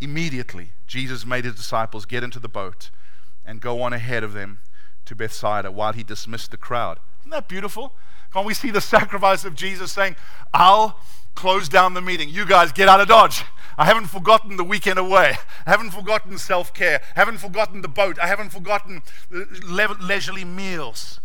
Immediately, 0.00 0.72
Jesus 0.86 1.24
made 1.24 1.44
his 1.44 1.54
disciples 1.54 2.04
get 2.04 2.22
into 2.22 2.38
the 2.38 2.48
boat 2.48 2.90
and 3.44 3.60
go 3.60 3.82
on 3.82 3.92
ahead 3.92 4.22
of 4.22 4.34
them 4.34 4.60
to 5.06 5.14
Bethsaida 5.14 5.70
while 5.70 5.92
he 5.92 6.02
dismissed 6.02 6.50
the 6.50 6.56
crowd. 6.56 6.98
Isn't 7.22 7.30
that 7.30 7.48
beautiful? 7.48 7.94
Can't 8.32 8.46
we 8.46 8.54
see 8.54 8.70
the 8.70 8.80
sacrifice 8.80 9.44
of 9.44 9.54
Jesus 9.54 9.92
saying, 9.92 10.16
I'll 10.52 10.98
close 11.34 11.68
down 11.68 11.94
the 11.94 12.02
meeting. 12.02 12.28
You 12.28 12.44
guys 12.44 12.72
get 12.72 12.88
out 12.88 13.00
of 13.00 13.08
Dodge. 13.08 13.42
I 13.78 13.84
haven't 13.86 14.06
forgotten 14.06 14.56
the 14.56 14.64
weekend 14.64 14.98
away. 14.98 15.36
I 15.66 15.70
haven't 15.70 15.90
forgotten 15.90 16.38
self 16.38 16.74
care. 16.74 17.00
I 17.14 17.20
haven't 17.20 17.38
forgotten 17.38 17.82
the 17.82 17.88
boat. 17.88 18.18
I 18.18 18.26
haven't 18.26 18.50
forgotten 18.50 19.02
le- 19.30 19.96
leisurely 20.00 20.44
meals. 20.44 21.20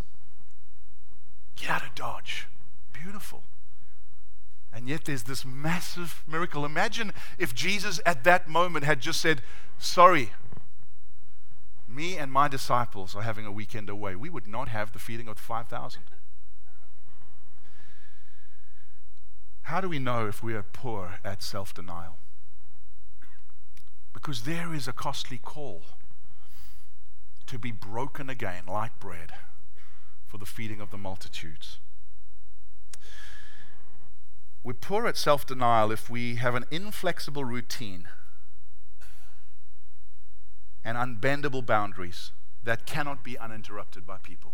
Get 1.55 1.69
out 1.69 1.83
of 1.83 1.95
Dodge. 1.95 2.47
Beautiful. 3.01 3.43
And 4.73 4.87
yet 4.87 5.05
there's 5.05 5.23
this 5.23 5.43
massive 5.45 6.23
miracle. 6.27 6.65
Imagine 6.65 7.13
if 7.37 7.53
Jesus 7.53 7.99
at 8.05 8.23
that 8.23 8.47
moment 8.47 8.85
had 8.85 9.01
just 9.01 9.19
said, 9.19 9.41
Sorry, 9.77 10.31
me 11.87 12.17
and 12.17 12.31
my 12.31 12.47
disciples 12.47 13.15
are 13.15 13.23
having 13.23 13.45
a 13.45 13.51
weekend 13.51 13.89
away. 13.89 14.15
We 14.15 14.29
would 14.29 14.47
not 14.47 14.69
have 14.69 14.91
the 14.91 14.99
feeding 14.99 15.27
of 15.27 15.35
the 15.35 15.41
5,000. 15.41 16.01
How 19.63 19.81
do 19.81 19.89
we 19.89 19.99
know 19.99 20.27
if 20.27 20.43
we 20.43 20.53
are 20.53 20.63
poor 20.63 21.19
at 21.23 21.43
self 21.43 21.73
denial? 21.73 22.17
Because 24.13 24.43
there 24.43 24.73
is 24.73 24.87
a 24.87 24.93
costly 24.93 25.37
call 25.37 25.83
to 27.47 27.57
be 27.57 27.71
broken 27.71 28.29
again 28.29 28.65
like 28.67 28.99
bread 28.99 29.31
for 30.25 30.37
the 30.37 30.45
feeding 30.45 30.79
of 30.79 30.91
the 30.91 30.97
multitudes. 30.97 31.79
We're 34.63 34.73
poor 34.73 35.07
at 35.07 35.17
self 35.17 35.45
denial 35.45 35.91
if 35.91 36.09
we 36.09 36.35
have 36.35 36.53
an 36.53 36.65
inflexible 36.69 37.45
routine 37.45 38.07
and 40.83 40.97
unbendable 40.97 41.65
boundaries 41.65 42.31
that 42.63 42.85
cannot 42.85 43.23
be 43.23 43.37
uninterrupted 43.37 44.05
by 44.05 44.17
people. 44.17 44.53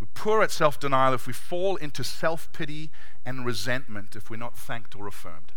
We're 0.00 0.08
poor 0.14 0.42
at 0.42 0.50
self 0.50 0.80
denial 0.80 1.14
if 1.14 1.28
we 1.28 1.32
fall 1.32 1.76
into 1.76 2.02
self 2.02 2.52
pity 2.52 2.90
and 3.24 3.46
resentment 3.46 4.16
if 4.16 4.28
we're 4.28 4.36
not 4.36 4.58
thanked 4.58 4.96
or 4.96 5.06
affirmed. 5.06 5.52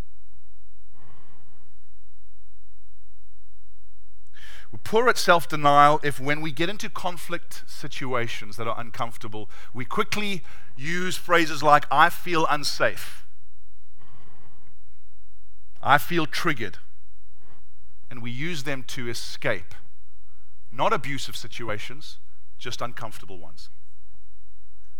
Poor 4.83 5.07
at 5.09 5.17
self 5.17 5.47
denial 5.47 5.99
if, 6.03 6.19
when 6.19 6.41
we 6.41 6.51
get 6.51 6.69
into 6.69 6.89
conflict 6.89 7.63
situations 7.67 8.57
that 8.57 8.67
are 8.67 8.79
uncomfortable, 8.79 9.49
we 9.73 9.85
quickly 9.85 10.43
use 10.75 11.15
phrases 11.15 11.63
like, 11.63 11.85
I 11.91 12.09
feel 12.09 12.45
unsafe, 12.49 13.25
I 15.81 15.97
feel 15.97 16.25
triggered, 16.25 16.79
and 18.09 18.21
we 18.21 18.31
use 18.31 18.63
them 18.63 18.83
to 18.87 19.07
escape 19.09 19.73
not 20.71 20.91
abusive 20.91 21.35
situations, 21.35 22.17
just 22.57 22.81
uncomfortable 22.81 23.39
ones. 23.39 23.69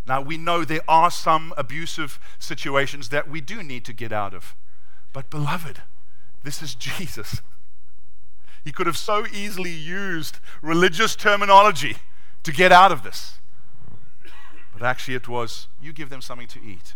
Now, 0.07 0.21
we 0.21 0.37
know 0.37 0.63
there 0.63 0.81
are 0.87 1.11
some 1.11 1.53
abusive 1.57 2.19
situations 2.39 3.09
that 3.09 3.29
we 3.29 3.41
do 3.41 3.63
need 3.63 3.85
to 3.85 3.93
get 3.93 4.11
out 4.11 4.33
of. 4.33 4.55
But, 5.13 5.29
beloved, 5.29 5.81
this 6.43 6.61
is 6.61 6.75
Jesus. 6.75 7.41
He 8.65 8.71
could 8.71 8.87
have 8.87 8.97
so 8.97 9.27
easily 9.27 9.71
used 9.71 10.39
religious 10.63 11.15
terminology 11.15 11.97
to 12.41 12.51
get 12.51 12.71
out 12.71 12.91
of 12.91 13.03
this. 13.03 13.37
But 14.73 14.81
actually, 14.81 15.13
it 15.13 15.27
was 15.27 15.67
you 15.79 15.93
give 15.93 16.09
them 16.09 16.19
something 16.19 16.47
to 16.47 16.61
eat. 16.61 16.95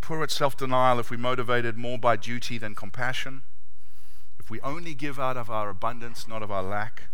Poor 0.00 0.22
at 0.22 0.30
self 0.30 0.56
denial 0.56 1.00
if 1.00 1.10
we 1.10 1.16
motivated 1.16 1.76
more 1.76 1.98
by 1.98 2.16
duty 2.16 2.58
than 2.58 2.76
compassion. 2.76 3.42
If 4.38 4.50
we 4.50 4.60
only 4.60 4.94
give 4.94 5.18
out 5.18 5.36
of 5.36 5.50
our 5.50 5.68
abundance, 5.68 6.28
not 6.28 6.44
of 6.44 6.50
our 6.50 6.62
lack. 6.62 7.08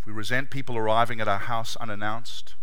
If 0.00 0.06
we 0.06 0.12
resent 0.12 0.50
people 0.50 0.78
arriving 0.78 1.20
at 1.20 1.28
our 1.28 1.38
house 1.38 1.74
unannounced. 1.76 2.54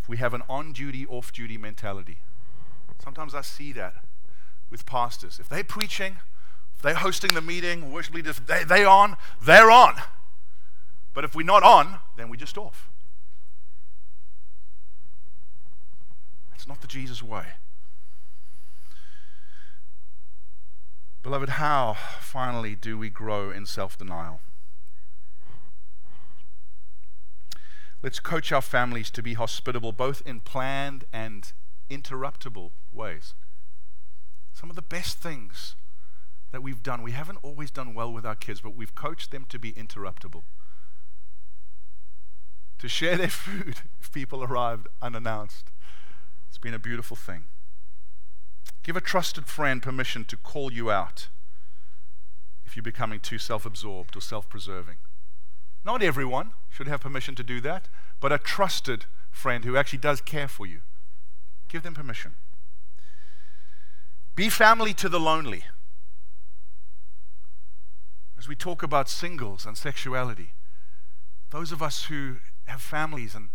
If 0.00 0.08
we 0.08 0.18
have 0.18 0.34
an 0.34 0.42
on 0.48 0.72
duty, 0.72 1.04
off 1.04 1.32
duty 1.32 1.58
mentality. 1.58 2.18
Sometimes 3.02 3.34
I 3.34 3.40
see 3.40 3.72
that 3.72 4.04
with 4.72 4.86
pastors. 4.86 5.38
If 5.38 5.48
they're 5.48 5.62
preaching, 5.62 6.16
if 6.74 6.82
they're 6.82 6.94
hosting 6.94 7.34
the 7.34 7.40
meeting, 7.40 7.92
worship 7.92 8.14
leaders, 8.14 8.40
they, 8.46 8.64
they're 8.64 8.88
on, 8.88 9.16
they're 9.40 9.70
on. 9.70 9.94
But 11.14 11.24
if 11.24 11.36
we're 11.36 11.46
not 11.46 11.62
on, 11.62 12.00
then 12.16 12.28
we're 12.28 12.36
just 12.36 12.58
off. 12.58 12.90
It's 16.54 16.66
not 16.66 16.80
the 16.80 16.88
Jesus 16.88 17.22
way. 17.22 17.44
Beloved, 21.22 21.50
how 21.50 21.96
finally 22.20 22.74
do 22.74 22.98
we 22.98 23.10
grow 23.10 23.50
in 23.50 23.66
self 23.66 23.96
denial? 23.98 24.40
Let's 28.02 28.18
coach 28.18 28.50
our 28.50 28.62
families 28.62 29.10
to 29.12 29.22
be 29.22 29.34
hospitable 29.34 29.92
both 29.92 30.22
in 30.26 30.40
planned 30.40 31.04
and 31.12 31.52
interruptible 31.88 32.70
ways. 32.92 33.34
Some 34.52 34.70
of 34.70 34.76
the 34.76 34.82
best 34.82 35.18
things 35.18 35.74
that 36.52 36.62
we've 36.62 36.82
done, 36.82 37.02
we 37.02 37.12
haven't 37.12 37.38
always 37.42 37.70
done 37.70 37.94
well 37.94 38.12
with 38.12 38.26
our 38.26 38.34
kids, 38.34 38.60
but 38.60 38.76
we've 38.76 38.94
coached 38.94 39.30
them 39.30 39.46
to 39.48 39.58
be 39.58 39.72
interruptible. 39.72 40.42
To 42.78 42.88
share 42.88 43.16
their 43.16 43.28
food 43.30 43.80
if 44.00 44.12
people 44.12 44.44
arrived 44.44 44.88
unannounced. 45.00 45.70
It's 46.48 46.58
been 46.58 46.74
a 46.74 46.78
beautiful 46.78 47.16
thing. 47.16 47.44
Give 48.82 48.96
a 48.96 49.00
trusted 49.00 49.46
friend 49.46 49.82
permission 49.82 50.24
to 50.26 50.36
call 50.36 50.72
you 50.72 50.90
out 50.90 51.28
if 52.66 52.76
you're 52.76 52.82
becoming 52.82 53.20
too 53.20 53.38
self 53.38 53.64
absorbed 53.64 54.16
or 54.16 54.20
self 54.20 54.48
preserving. 54.48 54.96
Not 55.84 56.02
everyone 56.02 56.50
should 56.68 56.88
have 56.88 57.00
permission 57.00 57.34
to 57.36 57.42
do 57.42 57.60
that, 57.60 57.88
but 58.20 58.32
a 58.32 58.38
trusted 58.38 59.06
friend 59.30 59.64
who 59.64 59.76
actually 59.76 59.98
does 59.98 60.20
care 60.20 60.48
for 60.48 60.66
you. 60.66 60.80
Give 61.68 61.82
them 61.82 61.94
permission. 61.94 62.34
Be 64.34 64.48
family 64.48 64.94
to 64.94 65.08
the 65.08 65.20
lonely. 65.20 65.64
As 68.38 68.48
we 68.48 68.54
talk 68.54 68.82
about 68.82 69.08
singles 69.08 69.66
and 69.66 69.76
sexuality, 69.76 70.54
those 71.50 71.70
of 71.70 71.82
us 71.82 72.04
who 72.04 72.36
have 72.64 72.80
families 72.80 73.34
and 73.34 73.50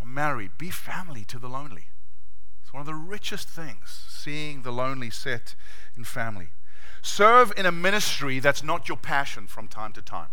are 0.00 0.06
married, 0.06 0.52
be 0.58 0.70
family 0.70 1.24
to 1.24 1.38
the 1.38 1.48
lonely. 1.48 1.88
It's 2.62 2.72
one 2.72 2.80
of 2.80 2.86
the 2.86 2.94
richest 2.94 3.48
things, 3.48 4.04
seeing 4.08 4.62
the 4.62 4.70
lonely 4.70 5.10
set 5.10 5.56
in 5.96 6.04
family. 6.04 6.50
Serve 7.02 7.52
in 7.56 7.66
a 7.66 7.72
ministry 7.72 8.38
that's 8.38 8.62
not 8.62 8.88
your 8.88 8.96
passion 8.96 9.48
from 9.48 9.66
time 9.66 9.92
to 9.92 10.02
time. 10.02 10.30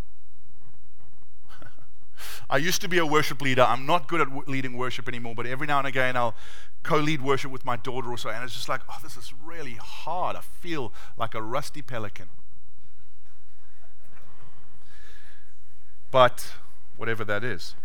I 2.50 2.58
used 2.58 2.82
to 2.82 2.88
be 2.88 2.98
a 2.98 3.06
worship 3.06 3.42
leader. 3.42 3.62
I'm 3.62 3.86
not 3.86 4.08
good 4.08 4.22
at 4.22 4.28
w- 4.28 4.44
leading 4.48 4.76
worship 4.76 5.08
anymore, 5.08 5.36
but 5.36 5.46
every 5.46 5.68
now 5.68 5.78
and 5.78 5.88
again 5.88 6.18
I'll 6.18 6.36
co 6.82 6.98
lead 6.98 7.22
worship 7.22 7.52
with 7.52 7.64
my 7.64 7.76
daughter 7.76 8.10
or 8.10 8.18
so. 8.18 8.30
And 8.30 8.44
it's 8.44 8.56
just 8.56 8.68
like, 8.68 8.82
oh, 8.90 8.98
this 9.04 9.16
is 9.16 9.34
really 9.44 9.76
hard. 9.76 10.36
I 10.36 10.42
feel 10.42 10.92
like 11.16 11.36
a 11.36 11.42
rusty 11.42 11.82
pelican. 11.82 12.30
But 16.12 16.54
whatever 16.98 17.24
that 17.26 17.44
is. 17.44 17.76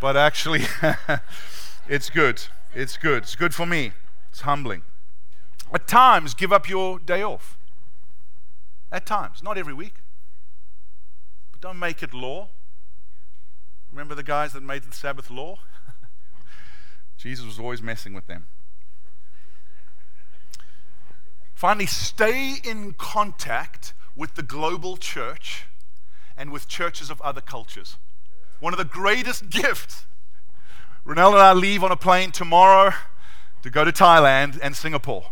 but 0.00 0.16
actually, 0.16 0.62
it's 1.88 2.08
good. 2.08 2.42
It's 2.74 2.96
good. 2.96 3.24
It's 3.24 3.36
good 3.36 3.54
for 3.54 3.66
me. 3.66 3.92
It's 4.30 4.40
humbling. 4.40 4.82
At 5.74 5.86
times, 5.86 6.32
give 6.32 6.52
up 6.52 6.68
your 6.68 6.98
day 6.98 7.22
off. 7.22 7.58
At 8.90 9.04
times, 9.04 9.42
not 9.42 9.58
every 9.58 9.74
week. 9.74 10.01
Don't 11.62 11.78
make 11.78 12.02
it 12.02 12.12
law. 12.12 12.48
Remember 13.92 14.16
the 14.16 14.24
guys 14.24 14.52
that 14.52 14.64
made 14.64 14.82
the 14.82 14.92
Sabbath 14.92 15.30
law? 15.30 15.60
Jesus 17.16 17.46
was 17.46 17.60
always 17.60 17.80
messing 17.80 18.14
with 18.14 18.26
them. 18.26 18.48
Finally, 21.54 21.86
stay 21.86 22.56
in 22.64 22.94
contact 22.94 23.94
with 24.16 24.34
the 24.34 24.42
global 24.42 24.96
church 24.96 25.66
and 26.36 26.50
with 26.50 26.66
churches 26.66 27.10
of 27.10 27.20
other 27.20 27.40
cultures. 27.40 27.96
One 28.58 28.72
of 28.72 28.78
the 28.78 28.84
greatest 28.84 29.48
gifts. 29.48 30.06
Ronald 31.04 31.34
and 31.34 31.42
I 31.44 31.52
leave 31.52 31.84
on 31.84 31.92
a 31.92 31.96
plane 31.96 32.32
tomorrow 32.32 32.92
to 33.62 33.70
go 33.70 33.84
to 33.84 33.92
Thailand 33.92 34.58
and 34.60 34.74
Singapore 34.74 35.26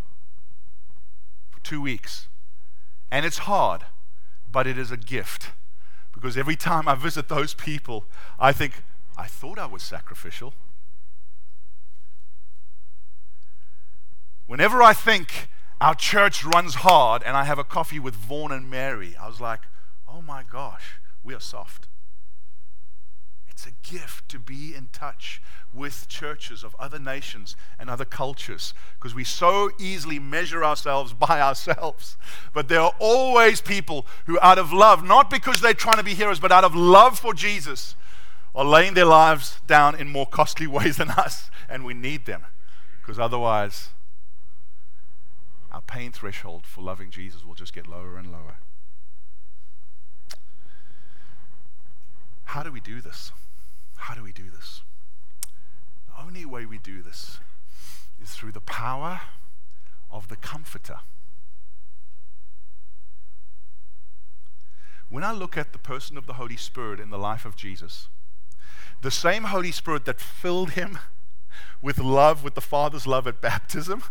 for 1.49 1.59
two 1.59 1.81
weeks. 1.81 2.29
And 3.11 3.25
it's 3.25 3.39
hard, 3.39 3.81
but 4.49 4.65
it 4.65 4.77
is 4.77 4.91
a 4.91 4.97
gift 4.97 5.51
because 6.13 6.37
every 6.37 6.55
time 6.55 6.87
I 6.87 6.95
visit 6.95 7.29
those 7.29 7.53
people, 7.53 8.05
I 8.39 8.51
think, 8.51 8.83
I 9.17 9.27
thought 9.27 9.59
I 9.59 9.65
was 9.65 9.83
sacrificial. 9.83 10.53
Whenever 14.47 14.83
I 14.83 14.93
think 14.93 15.47
our 15.79 15.95
church 15.95 16.43
runs 16.43 16.75
hard 16.75 17.23
and 17.23 17.37
I 17.37 17.45
have 17.45 17.57
a 17.57 17.63
coffee 17.63 17.99
with 17.99 18.15
Vaughn 18.15 18.51
and 18.51 18.69
Mary, 18.69 19.15
I 19.15 19.27
was 19.27 19.39
like, 19.39 19.61
oh 20.07 20.21
my 20.21 20.43
gosh, 20.43 20.99
we 21.23 21.33
are 21.33 21.39
soft. 21.39 21.87
It's 23.51 23.67
a 23.67 23.71
gift 23.83 24.29
to 24.29 24.39
be 24.39 24.73
in 24.73 24.87
touch 24.93 25.41
with 25.73 26.07
churches 26.07 26.63
of 26.63 26.73
other 26.79 26.97
nations 26.97 27.57
and 27.77 27.89
other 27.89 28.05
cultures 28.05 28.73
because 28.97 29.13
we 29.13 29.25
so 29.25 29.69
easily 29.77 30.19
measure 30.19 30.63
ourselves 30.63 31.11
by 31.13 31.41
ourselves. 31.41 32.15
But 32.53 32.69
there 32.69 32.79
are 32.79 32.93
always 32.97 33.59
people 33.59 34.05
who, 34.25 34.39
out 34.41 34.57
of 34.57 34.71
love, 34.71 35.03
not 35.03 35.29
because 35.29 35.59
they're 35.59 35.73
trying 35.73 35.97
to 35.97 36.03
be 36.03 36.13
heroes, 36.13 36.39
but 36.39 36.53
out 36.53 36.63
of 36.63 36.73
love 36.73 37.19
for 37.19 37.33
Jesus, 37.33 37.95
are 38.55 38.65
laying 38.65 38.93
their 38.93 39.05
lives 39.05 39.59
down 39.67 39.95
in 39.95 40.07
more 40.07 40.25
costly 40.25 40.67
ways 40.77 40.95
than 40.95 41.11
us. 41.11 41.51
And 41.67 41.83
we 41.83 41.93
need 41.93 42.25
them 42.25 42.45
because 43.01 43.19
otherwise, 43.19 43.89
our 45.73 45.81
pain 45.81 46.13
threshold 46.13 46.65
for 46.65 46.81
loving 46.81 47.11
Jesus 47.11 47.45
will 47.45 47.55
just 47.55 47.73
get 47.73 47.85
lower 47.85 48.17
and 48.17 48.31
lower. 48.31 48.57
How 52.51 52.63
do 52.63 52.71
we 52.73 52.81
do 52.81 52.99
this? 52.99 53.31
How 53.95 54.13
do 54.13 54.23
we 54.23 54.33
do 54.33 54.49
this? 54.49 54.81
The 56.09 56.21
only 56.21 56.43
way 56.43 56.65
we 56.65 56.79
do 56.79 57.01
this 57.01 57.39
is 58.21 58.31
through 58.31 58.51
the 58.51 58.59
power 58.59 59.21
of 60.11 60.27
the 60.27 60.35
Comforter. 60.35 60.97
When 65.07 65.23
I 65.23 65.31
look 65.31 65.57
at 65.57 65.71
the 65.71 65.79
person 65.79 66.17
of 66.17 66.25
the 66.25 66.33
Holy 66.33 66.57
Spirit 66.57 66.99
in 66.99 67.09
the 67.09 67.17
life 67.17 67.45
of 67.45 67.55
Jesus, 67.55 68.09
the 69.01 69.11
same 69.11 69.45
Holy 69.45 69.71
Spirit 69.71 70.03
that 70.03 70.19
filled 70.19 70.71
him 70.71 70.99
with 71.81 71.99
love, 71.99 72.43
with 72.43 72.55
the 72.55 72.59
Father's 72.59 73.07
love 73.07 73.27
at 73.27 73.39
baptism, 73.39 74.03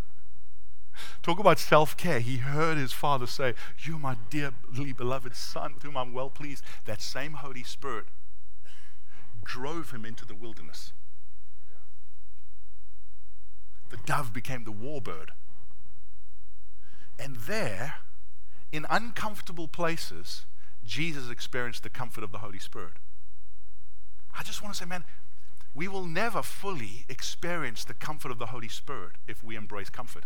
Talk 1.22 1.38
about 1.38 1.58
self 1.58 1.96
care. 1.96 2.20
He 2.20 2.38
heard 2.38 2.76
his 2.76 2.92
father 2.92 3.26
say, 3.26 3.54
You're 3.78 3.98
my 3.98 4.16
dearly 4.28 4.92
beloved 4.94 5.36
son 5.36 5.74
with 5.74 5.82
whom 5.82 5.96
I'm 5.96 6.12
well 6.12 6.30
pleased. 6.30 6.64
That 6.84 7.00
same 7.00 7.34
Holy 7.34 7.62
Spirit 7.62 8.06
drove 9.44 9.90
him 9.90 10.04
into 10.04 10.24
the 10.24 10.34
wilderness 10.34 10.92
the 13.90 13.98
dove 14.06 14.32
became 14.32 14.64
the 14.64 14.72
warbird. 14.72 15.30
And 17.18 17.36
there, 17.36 17.96
in 18.72 18.86
uncomfortable 18.88 19.68
places, 19.68 20.46
Jesus 20.84 21.28
experienced 21.28 21.82
the 21.82 21.90
comfort 21.90 22.24
of 22.24 22.32
the 22.32 22.38
Holy 22.38 22.58
Spirit. 22.58 22.94
I 24.36 24.42
just 24.42 24.62
want 24.62 24.74
to 24.74 24.78
say, 24.78 24.86
man, 24.86 25.04
we 25.74 25.86
will 25.86 26.06
never 26.06 26.42
fully 26.42 27.04
experience 27.08 27.84
the 27.84 27.94
comfort 27.94 28.30
of 28.30 28.38
the 28.38 28.46
Holy 28.46 28.68
Spirit 28.68 29.12
if 29.28 29.44
we 29.44 29.56
embrace 29.56 29.90
comfort. 29.90 30.24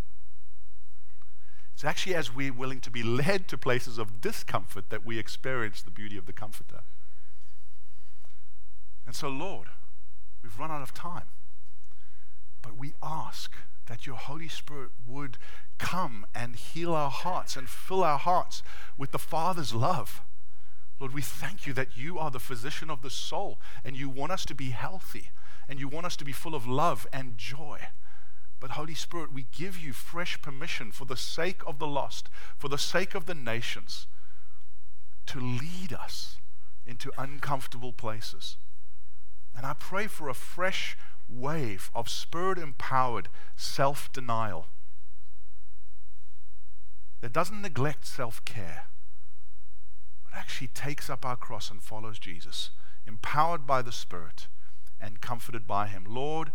It's 1.74 1.84
actually 1.84 2.14
as 2.14 2.32
we're 2.32 2.52
willing 2.52 2.80
to 2.80 2.90
be 2.90 3.02
led 3.02 3.48
to 3.48 3.58
places 3.58 3.98
of 3.98 4.20
discomfort 4.20 4.90
that 4.90 5.04
we 5.04 5.18
experience 5.18 5.82
the 5.82 5.90
beauty 5.90 6.16
of 6.16 6.26
the 6.26 6.32
Comforter. 6.32 6.82
And 9.06 9.14
so, 9.14 9.28
Lord, 9.28 9.68
we've 10.42 10.58
run 10.58 10.70
out 10.70 10.82
of 10.82 10.94
time. 10.94 11.28
But 12.62 12.76
we 12.76 12.94
ask 13.02 13.52
that 13.86 14.06
your 14.06 14.16
Holy 14.16 14.48
Spirit 14.48 14.90
would 15.06 15.36
come 15.78 16.26
and 16.34 16.56
heal 16.56 16.94
our 16.94 17.10
hearts 17.10 17.56
and 17.56 17.68
fill 17.68 18.02
our 18.02 18.18
hearts 18.18 18.62
with 18.96 19.10
the 19.10 19.18
Father's 19.18 19.74
love. 19.74 20.22
Lord, 21.00 21.12
we 21.12 21.22
thank 21.22 21.66
you 21.66 21.72
that 21.74 21.96
you 21.96 22.18
are 22.18 22.30
the 22.30 22.40
physician 22.40 22.88
of 22.88 23.02
the 23.02 23.10
soul 23.10 23.60
and 23.84 23.96
you 23.96 24.08
want 24.08 24.32
us 24.32 24.44
to 24.46 24.54
be 24.54 24.70
healthy 24.70 25.30
and 25.68 25.78
you 25.78 25.88
want 25.88 26.06
us 26.06 26.16
to 26.16 26.24
be 26.24 26.32
full 26.32 26.54
of 26.54 26.66
love 26.66 27.06
and 27.12 27.36
joy. 27.36 27.80
But, 28.60 28.72
Holy 28.72 28.94
Spirit, 28.94 29.32
we 29.32 29.46
give 29.52 29.76
you 29.76 29.92
fresh 29.92 30.40
permission 30.40 30.92
for 30.92 31.04
the 31.04 31.16
sake 31.16 31.60
of 31.66 31.78
the 31.78 31.86
lost, 31.86 32.30
for 32.56 32.68
the 32.68 32.78
sake 32.78 33.14
of 33.14 33.26
the 33.26 33.34
nations, 33.34 34.06
to 35.26 35.38
lead 35.38 35.92
us 35.92 36.38
into 36.86 37.12
uncomfortable 37.18 37.92
places. 37.92 38.56
And 39.56 39.64
I 39.64 39.74
pray 39.74 40.06
for 40.06 40.28
a 40.28 40.34
fresh 40.34 40.96
wave 41.28 41.90
of 41.94 42.08
spirit 42.08 42.58
empowered 42.58 43.28
self 43.56 44.12
denial 44.12 44.68
that 47.24 47.32
doesn't 47.32 47.62
neglect 47.62 48.06
self 48.06 48.44
care, 48.44 48.82
but 50.24 50.38
actually 50.38 50.66
takes 50.66 51.08
up 51.08 51.24
our 51.24 51.36
cross 51.36 51.70
and 51.70 51.82
follows 51.82 52.18
Jesus, 52.18 52.68
empowered 53.06 53.66
by 53.66 53.80
the 53.80 53.92
Spirit 53.92 54.48
and 55.00 55.22
comforted 55.22 55.66
by 55.66 55.86
Him. 55.86 56.04
Lord, 56.06 56.52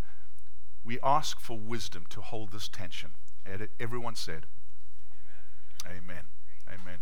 we 0.84 1.00
ask 1.02 1.40
for 1.40 1.58
wisdom 1.58 2.06
to 2.12 2.22
hold 2.22 2.52
this 2.52 2.68
tension. 2.68 3.12
Everyone 3.80 4.14
said, 4.14 4.46
Amen. 5.88 6.26
Amen. 6.68 6.80
Amen. 6.82 7.00